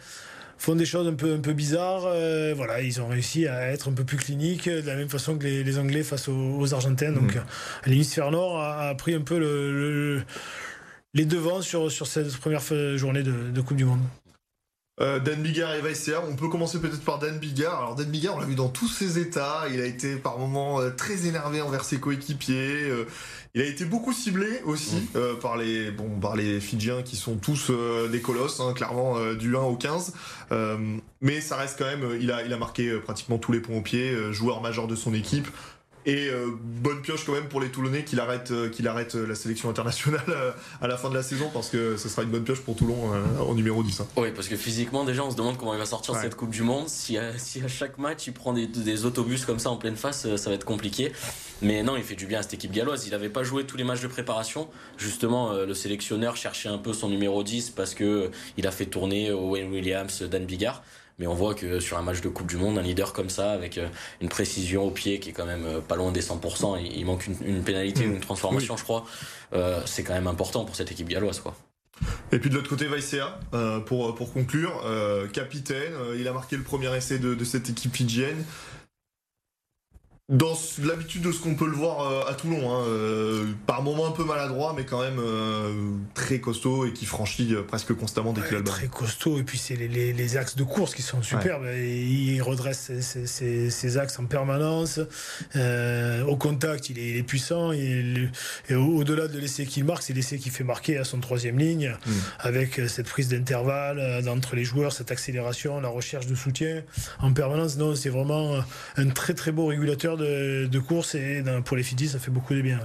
font 0.59 0.75
des 0.75 0.85
choses 0.85 1.07
un 1.07 1.15
peu, 1.15 1.33
un 1.33 1.39
peu 1.39 1.53
bizarres. 1.53 2.03
Euh, 2.05 2.53
voilà, 2.55 2.81
ils 2.81 3.01
ont 3.01 3.07
réussi 3.07 3.47
à 3.47 3.71
être 3.71 3.89
un 3.89 3.93
peu 3.93 4.03
plus 4.03 4.17
cliniques, 4.17 4.69
de 4.69 4.85
la 4.85 4.95
même 4.95 5.09
façon 5.09 5.37
que 5.37 5.45
les, 5.45 5.79
Anglais 5.79 6.03
face 6.03 6.27
aux, 6.27 6.73
Argentins. 6.73 7.11
Donc, 7.11 7.35
mmh. 7.35 7.41
l'hémisphère 7.87 8.29
nord 8.29 8.61
a, 8.61 8.93
pris 8.95 9.15
un 9.15 9.21
peu 9.21 9.39
le, 9.39 10.21
les 11.15 11.25
devants 11.25 11.61
sur, 11.61 11.91
sur 11.91 12.05
cette 12.05 12.37
première 12.37 12.61
journée 12.97 13.23
de 13.23 13.61
Coupe 13.61 13.77
du 13.77 13.85
Monde. 13.85 14.01
Euh, 15.01 15.19
Dan 15.19 15.41
Bigard 15.41 15.75
et 15.75 15.81
Weisser. 15.81 16.17
On 16.29 16.35
peut 16.35 16.49
commencer 16.49 16.79
peut-être 16.79 17.01
par 17.01 17.19
Dan 17.19 17.39
Bigard. 17.39 17.79
Alors 17.79 17.95
Dan 17.95 18.07
Bigard, 18.07 18.35
on 18.35 18.39
l'a 18.39 18.45
vu 18.45 18.55
dans 18.55 18.67
tous 18.67 18.87
ses 18.87 19.17
états. 19.17 19.63
Il 19.71 19.79
a 19.79 19.85
été 19.85 20.17
par 20.17 20.37
moments 20.37 20.81
euh, 20.81 20.89
très 20.89 21.25
énervé 21.25 21.61
envers 21.61 21.85
ses 21.85 21.99
coéquipiers. 21.99 22.89
Euh, 22.89 23.05
il 23.55 23.61
a 23.61 23.65
été 23.65 23.85
beaucoup 23.85 24.13
ciblé 24.13 24.61
aussi 24.63 25.09
par 25.41 25.57
les 25.57 25.89
bon 25.89 26.19
par 26.19 26.35
les 26.35 26.59
Fidjiens 26.59 27.01
qui 27.01 27.15
sont 27.15 27.37
tous 27.37 27.71
des 28.11 28.21
colosses, 28.21 28.59
hein, 28.59 28.73
clairement 28.75 29.33
du 29.33 29.55
1 29.55 29.61
au 29.61 29.75
15. 29.75 30.13
mais 31.19 31.41
ça 31.41 31.55
reste 31.55 31.79
quand 31.79 31.85
même. 31.85 32.15
Il 32.21 32.31
a 32.31 32.43
il 32.43 32.53
a 32.53 32.57
marqué 32.57 32.99
pratiquement 32.99 33.39
tous 33.39 33.51
les 33.51 33.59
points 33.59 33.77
au 33.77 33.81
pied. 33.81 34.15
joueur 34.31 34.61
majeur 34.61 34.85
de 34.85 34.95
son 34.95 35.15
équipe. 35.15 35.47
Et 36.09 36.27
euh, 36.27 36.47
bonne 36.57 37.03
pioche 37.03 37.23
quand 37.23 37.33
même 37.33 37.47
pour 37.47 37.61
les 37.61 37.69
Toulonnais 37.69 38.03
qu'il 38.03 38.19
arrête, 38.19 38.49
euh, 38.49 38.67
qu'il 38.67 38.87
arrête 38.87 39.13
euh, 39.13 39.27
la 39.27 39.35
sélection 39.35 39.69
internationale 39.69 40.23
à 40.81 40.87
la 40.87 40.97
fin 40.97 41.07
de 41.07 41.13
la 41.13 41.21
saison 41.21 41.51
parce 41.53 41.69
que 41.69 41.97
ce 41.97 42.09
sera 42.09 42.23
une 42.23 42.29
bonne 42.29 42.43
pioche 42.43 42.61
pour 42.61 42.75
Toulon 42.75 43.11
en 43.39 43.53
numéro 43.53 43.83
10. 43.83 43.99
Hein. 43.99 44.07
Oui, 44.17 44.29
parce 44.33 44.47
que 44.47 44.55
physiquement 44.55 45.03
déjà 45.03 45.23
on 45.23 45.29
se 45.29 45.35
demande 45.35 45.57
comment 45.57 45.75
il 45.75 45.79
va 45.79 45.85
sortir 45.85 46.15
cette 46.15 46.33
Coupe 46.33 46.49
du 46.49 46.63
Monde. 46.63 46.89
Si 46.89 47.15
à, 47.19 47.37
si 47.37 47.61
à 47.61 47.67
chaque 47.67 47.99
match 47.99 48.25
il 48.25 48.33
prend 48.33 48.53
des, 48.53 49.05
autobus 49.05 49.45
comme 49.45 49.59
ça 49.59 49.69
en 49.69 49.77
pleine 49.77 49.95
face, 49.95 50.35
ça 50.35 50.49
va 50.49 50.55
être 50.55 50.65
compliqué. 50.65 51.11
Mais 51.61 51.83
non, 51.83 51.95
il 51.95 52.03
fait 52.03 52.15
du 52.15 52.25
bien 52.25 52.39
à 52.39 52.41
cette 52.41 52.55
équipe 52.55 52.71
galloise. 52.71 53.05
Il 53.05 53.11
n'avait 53.11 53.29
pas 53.29 53.43
joué 53.43 53.65
tous 53.65 53.77
les 53.77 53.83
matchs 53.83 54.01
de 54.01 54.07
préparation. 54.07 54.67
Justement, 54.97 55.53
le 55.53 55.73
sélectionneur 55.75 56.35
cherchait 56.35 56.69
un 56.69 56.79
peu 56.79 56.93
son 56.93 57.09
numéro 57.09 57.43
10 57.43 57.69
parce 57.71 57.93
que 57.93 58.31
il 58.57 58.65
a 58.65 58.71
fait 58.71 58.87
tourner 58.87 59.31
Wayne 59.31 59.71
Williams, 59.71 60.23
Dan 60.23 60.45
Bigard. 60.45 60.81
Mais 61.19 61.27
on 61.27 61.33
voit 61.33 61.53
que 61.53 61.79
sur 61.79 61.97
un 61.97 62.01
match 62.01 62.21
de 62.21 62.29
Coupe 62.29 62.47
du 62.47 62.57
Monde, 62.57 62.77
un 62.77 62.81
leader 62.81 63.13
comme 63.13 63.29
ça, 63.29 63.51
avec 63.51 63.77
euh, 63.77 63.87
une 64.21 64.29
précision 64.29 64.85
au 64.85 64.91
pied 64.91 65.19
qui 65.19 65.29
est 65.29 65.33
quand 65.33 65.45
même 65.45 65.65
euh, 65.65 65.81
pas 65.81 65.97
loin 65.97 66.11
des 66.11 66.21
100%, 66.21 66.79
il 66.81 67.05
manque 67.05 67.27
une, 67.27 67.61
pénalité 67.63 68.07
ou 68.07 68.11
une 68.11 68.21
transformation, 68.21 68.77
je 68.77 68.83
crois. 68.83 69.05
Euh, 69.53 69.81
c'est 69.85 70.03
quand 70.03 70.13
même 70.13 70.27
important 70.27 70.63
pour 70.63 70.75
cette 70.75 70.91
équipe 70.91 71.09
galloise, 71.09 71.39
quoi. 71.39 71.55
Et 72.31 72.39
puis 72.39 72.49
de 72.49 72.55
l'autre 72.55 72.69
côté, 72.69 72.85
Vaisea, 72.85 73.37
pour, 73.85 74.15
pour 74.15 74.31
conclure, 74.31 74.81
capitaine, 75.33 75.91
il 76.17 76.25
a 76.29 76.31
marqué 76.31 76.55
le 76.55 76.63
premier 76.63 76.95
essai 76.95 77.19
de, 77.19 77.35
de 77.35 77.43
cette 77.43 77.69
équipe 77.69 77.93
fidjienne 77.93 78.45
dans 80.29 80.53
l'habitude 80.83 81.23
de 81.23 81.31
ce 81.31 81.39
qu'on 81.39 81.55
peut 81.55 81.65
le 81.65 81.75
voir 81.75 82.01
euh, 82.01 82.29
à 82.29 82.35
Toulon, 82.35 82.71
hein, 82.71 82.83
euh, 82.87 83.45
par 83.65 83.81
moments 83.81 84.07
un 84.07 84.11
peu 84.11 84.23
maladroit, 84.23 84.75
mais 84.77 84.85
quand 84.85 85.01
même 85.01 85.17
euh, 85.17 85.73
très 86.13 86.39
costaud 86.39 86.85
et 86.85 86.93
qui 86.93 87.07
franchit 87.07 87.55
presque 87.67 87.93
constamment 87.95 88.31
des 88.31 88.41
ouais, 88.41 88.61
Très 88.63 88.87
costaud, 88.87 89.39
et 89.39 89.43
puis 89.43 89.57
c'est 89.57 89.75
les, 89.75 90.37
axes 90.37 90.55
de 90.55 90.63
course 90.63 90.93
qui 90.93 91.01
sont 91.01 91.23
superbes. 91.23 91.65
il 91.75 92.39
redresse 92.43 92.91
ses, 92.99 93.97
axes 93.97 94.19
en 94.19 94.25
permanence. 94.25 94.99
au 95.55 96.35
contact, 96.37 96.91
il 96.91 96.99
est, 96.99 97.23
puissant. 97.23 97.71
et 97.71 98.29
au-delà 98.69 99.27
de 99.27 99.39
l'essai 99.39 99.65
qu'il 99.65 99.83
marque, 99.83 100.03
c'est 100.03 100.13
l'essai 100.13 100.37
qui 100.37 100.51
fait 100.51 100.63
marquer 100.63 100.99
à 100.99 101.03
son 101.03 101.19
troisième 101.19 101.57
ligne, 101.57 101.97
mm. 102.05 102.11
avec 102.39 102.81
cette 102.87 103.07
prise 103.07 103.29
d'intervalle 103.29 104.23
entre 104.29 104.55
les 104.55 104.63
joueurs, 104.63 104.93
cette 104.93 105.09
accélération, 105.09 105.81
la 105.81 105.89
recherche 105.89 106.27
de 106.27 106.35
soutien 106.35 106.83
en 107.19 107.33
permanence. 107.33 107.77
Non, 107.77 107.95
c'est 107.95 108.09
vraiment 108.09 108.59
un 108.97 109.09
très 109.09 109.33
très 109.33 109.51
beau 109.51 109.65
régulateur 109.65 110.18
de, 110.19 110.79
course 110.79 111.15
et 111.15 111.43
pour 111.65 111.77
les 111.77 111.83
Fidji, 111.83 112.09
ça 112.09 112.19
fait 112.19 112.31
beaucoup 112.31 112.53
de 112.53 112.61
bien. 112.61 112.79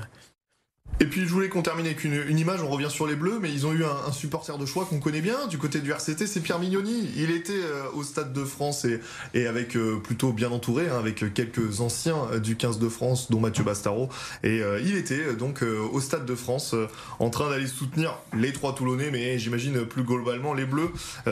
Et 1.01 1.07
puis 1.07 1.27
je 1.27 1.33
voulais 1.33 1.49
qu'on 1.49 1.63
termine 1.63 1.87
avec 1.87 2.05
une, 2.05 2.39
image, 2.39 2.63
on 2.63 2.69
revient 2.69 2.89
sur 2.89 3.07
les 3.07 3.17
Bleus, 3.17 3.41
mais 3.43 3.53
ils 3.53 3.67
ont 3.67 3.73
eu 3.73 3.85
un, 3.85 4.13
supporter 4.13 4.57
de 4.59 4.65
choix 4.65 4.85
qu'on 4.85 5.01
connaît 5.01 5.21
bien 5.21 5.49
du 5.49 5.59
côté 5.59 5.81
du 5.81 5.91
RCT, 5.91 6.27
c'est 6.27 6.41
Pierre 6.41 6.61
Mignoni. 6.61 7.11
Il 7.17 7.33
était 7.33 7.53
euh, 7.53 7.91
au 7.95 8.05
Stade 8.05 8.33
de 8.33 8.45
France 8.45 8.87
et, 9.35 9.47
avec 9.47 9.77
euh, 9.77 9.99
plutôt 9.99 10.33
bien 10.33 10.53
entouré, 10.53 10.89
hein, 10.89 10.97
avec 10.97 11.35
quelques 11.35 11.81
anciens 11.81 12.17
euh, 12.33 12.39
du 12.39 12.55
15 12.55 12.79
de 12.79 12.89
France, 12.89 13.29
dont 13.31 13.41
Mathieu 13.41 13.65
Bastaro. 13.65 14.09
Et 14.45 14.63
il 14.83 14.97
était 14.97 15.35
donc 15.35 15.63
au 15.63 16.01
Stade 16.01 16.27
de 16.27 16.35
France 16.35 16.75
en 17.19 17.31
train 17.31 17.51
d'aller 17.51 17.67
soutenir 17.67 18.19
les 18.37 18.53
trois 18.53 18.75
Toulonnais, 18.75 19.11
mais 19.11 19.39
j'imagine 19.39 19.85
plus 19.85 20.05
globalement 20.05 20.55
les 20.55 20.65
Bleus. 20.65 20.91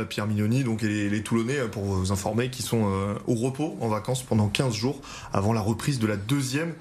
Pierre 0.08 0.26
Mignoni 0.26 0.64
donc, 0.64 0.82
et 0.82 1.08
les, 1.08 1.22
Toulonnais, 1.22 1.60
pour 1.70 1.84
vous 1.84 2.12
informer, 2.12 2.50
qui 2.50 2.62
sont 2.62 3.16
au 3.26 3.34
repos 3.34 3.76
en 3.80 3.88
vacances 3.88 4.22
pendant 4.22 4.48
15 4.48 4.74
jours 4.74 5.00
avant 5.32 5.52
la 5.52 5.60
reprise 5.60 5.98
de 5.98 6.06
la 6.06 6.16
deuxième 6.16 6.74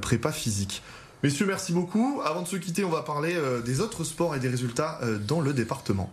prépa 0.00 0.32
physique. 0.32 0.82
Messieurs, 1.22 1.46
merci 1.46 1.72
beaucoup. 1.72 2.20
Avant 2.24 2.42
de 2.42 2.48
se 2.48 2.56
quitter, 2.56 2.84
on 2.84 2.90
va 2.90 3.02
parler 3.02 3.34
euh, 3.36 3.60
des 3.60 3.80
autres 3.80 4.02
sports 4.02 4.34
et 4.34 4.40
des 4.40 4.48
résultats 4.48 4.98
euh, 5.02 5.18
dans 5.18 5.40
le 5.40 5.52
département. 5.52 6.10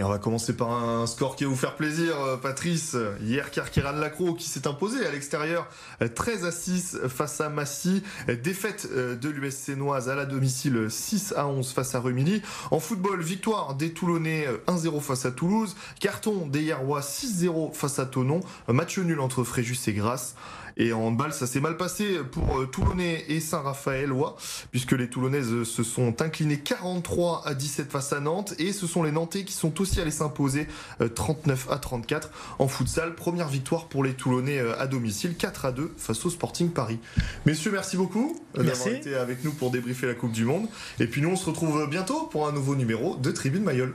Et 0.00 0.02
on 0.02 0.08
va 0.08 0.18
commencer 0.18 0.56
par 0.56 0.70
un 0.72 1.06
score 1.06 1.36
qui 1.36 1.44
va 1.44 1.50
vous 1.50 1.56
faire 1.56 1.76
plaisir, 1.76 2.18
euh, 2.18 2.38
Patrice. 2.38 2.96
Hier, 3.20 3.50
Kerkiran 3.50 3.92
Lacro 3.92 4.32
qui 4.32 4.48
s'est 4.48 4.66
imposé 4.66 5.04
à 5.04 5.10
l'extérieur 5.10 5.68
13 6.14 6.46
à 6.46 6.52
6 6.52 7.00
face 7.06 7.42
à 7.42 7.50
Massy. 7.50 8.02
Défaite 8.42 8.88
euh, 8.92 9.14
de 9.14 9.28
l'USC 9.28 9.76
Noise 9.76 10.08
à 10.08 10.14
la 10.14 10.24
domicile 10.24 10.86
6 10.88 11.34
à 11.36 11.46
11 11.46 11.70
face 11.72 11.94
à 11.94 12.00
Rumilly. 12.00 12.40
En 12.70 12.80
football, 12.80 13.20
victoire 13.20 13.74
des 13.74 13.92
Toulonnais 13.92 14.46
1-0 14.68 14.96
euh, 14.96 15.00
face 15.00 15.26
à 15.26 15.32
Toulouse. 15.32 15.76
Carton 16.00 16.46
des 16.46 16.62
Yerrois 16.62 17.00
6-0 17.00 17.74
face 17.74 17.98
à 17.98 18.06
Tonon. 18.06 18.40
Match 18.68 18.96
nul 18.96 19.20
entre 19.20 19.44
Fréjus 19.44 19.86
et 19.86 19.92
Grasse. 19.92 20.34
Et 20.80 20.94
en 20.94 21.10
balle, 21.10 21.34
ça 21.34 21.46
s'est 21.46 21.60
mal 21.60 21.76
passé 21.76 22.20
pour 22.32 22.58
euh, 22.58 22.64
Toulonnais 22.64 23.26
et 23.28 23.38
Saint-Raphaël-Ouai, 23.40 24.30
puisque 24.70 24.92
les 24.92 25.10
Toulonnaises 25.10 25.64
se 25.64 25.82
sont 25.82 26.22
inclinées 26.22 26.58
43 26.58 27.42
à 27.44 27.52
17 27.52 27.92
face 27.92 28.14
à 28.14 28.20
Nantes, 28.20 28.54
et 28.58 28.72
ce 28.72 28.86
sont 28.86 29.02
les 29.02 29.12
Nantais 29.12 29.44
qui 29.44 29.52
sont 29.52 29.78
aussi 29.82 30.00
allés 30.00 30.10
s'imposer 30.10 30.66
39 31.14 31.66
euh, 31.68 31.74
à 31.74 31.76
34 31.76 32.30
en 32.58 32.66
futsal. 32.66 33.14
Première 33.14 33.48
victoire 33.48 33.88
pour 33.88 34.02
les 34.02 34.14
Toulonnais 34.14 34.58
euh, 34.58 34.80
à 34.80 34.86
domicile, 34.86 35.36
4 35.36 35.66
à 35.66 35.72
2 35.72 35.92
face 35.98 36.24
au 36.24 36.30
Sporting 36.30 36.70
Paris. 36.70 36.98
Messieurs, 37.44 37.72
merci 37.72 37.98
beaucoup 37.98 38.40
d'avoir 38.54 38.88
été 38.88 39.16
avec 39.16 39.44
nous 39.44 39.52
pour 39.52 39.70
débriefer 39.70 40.06
la 40.06 40.14
Coupe 40.14 40.32
du 40.32 40.46
Monde. 40.46 40.66
Et 40.98 41.06
puis 41.06 41.20
nous, 41.20 41.28
on 41.28 41.36
se 41.36 41.44
retrouve 41.44 41.86
bientôt 41.90 42.22
pour 42.22 42.48
un 42.48 42.52
nouveau 42.52 42.74
numéro 42.74 43.16
de 43.16 43.30
Tribune 43.30 43.64
Mayol. 43.64 43.94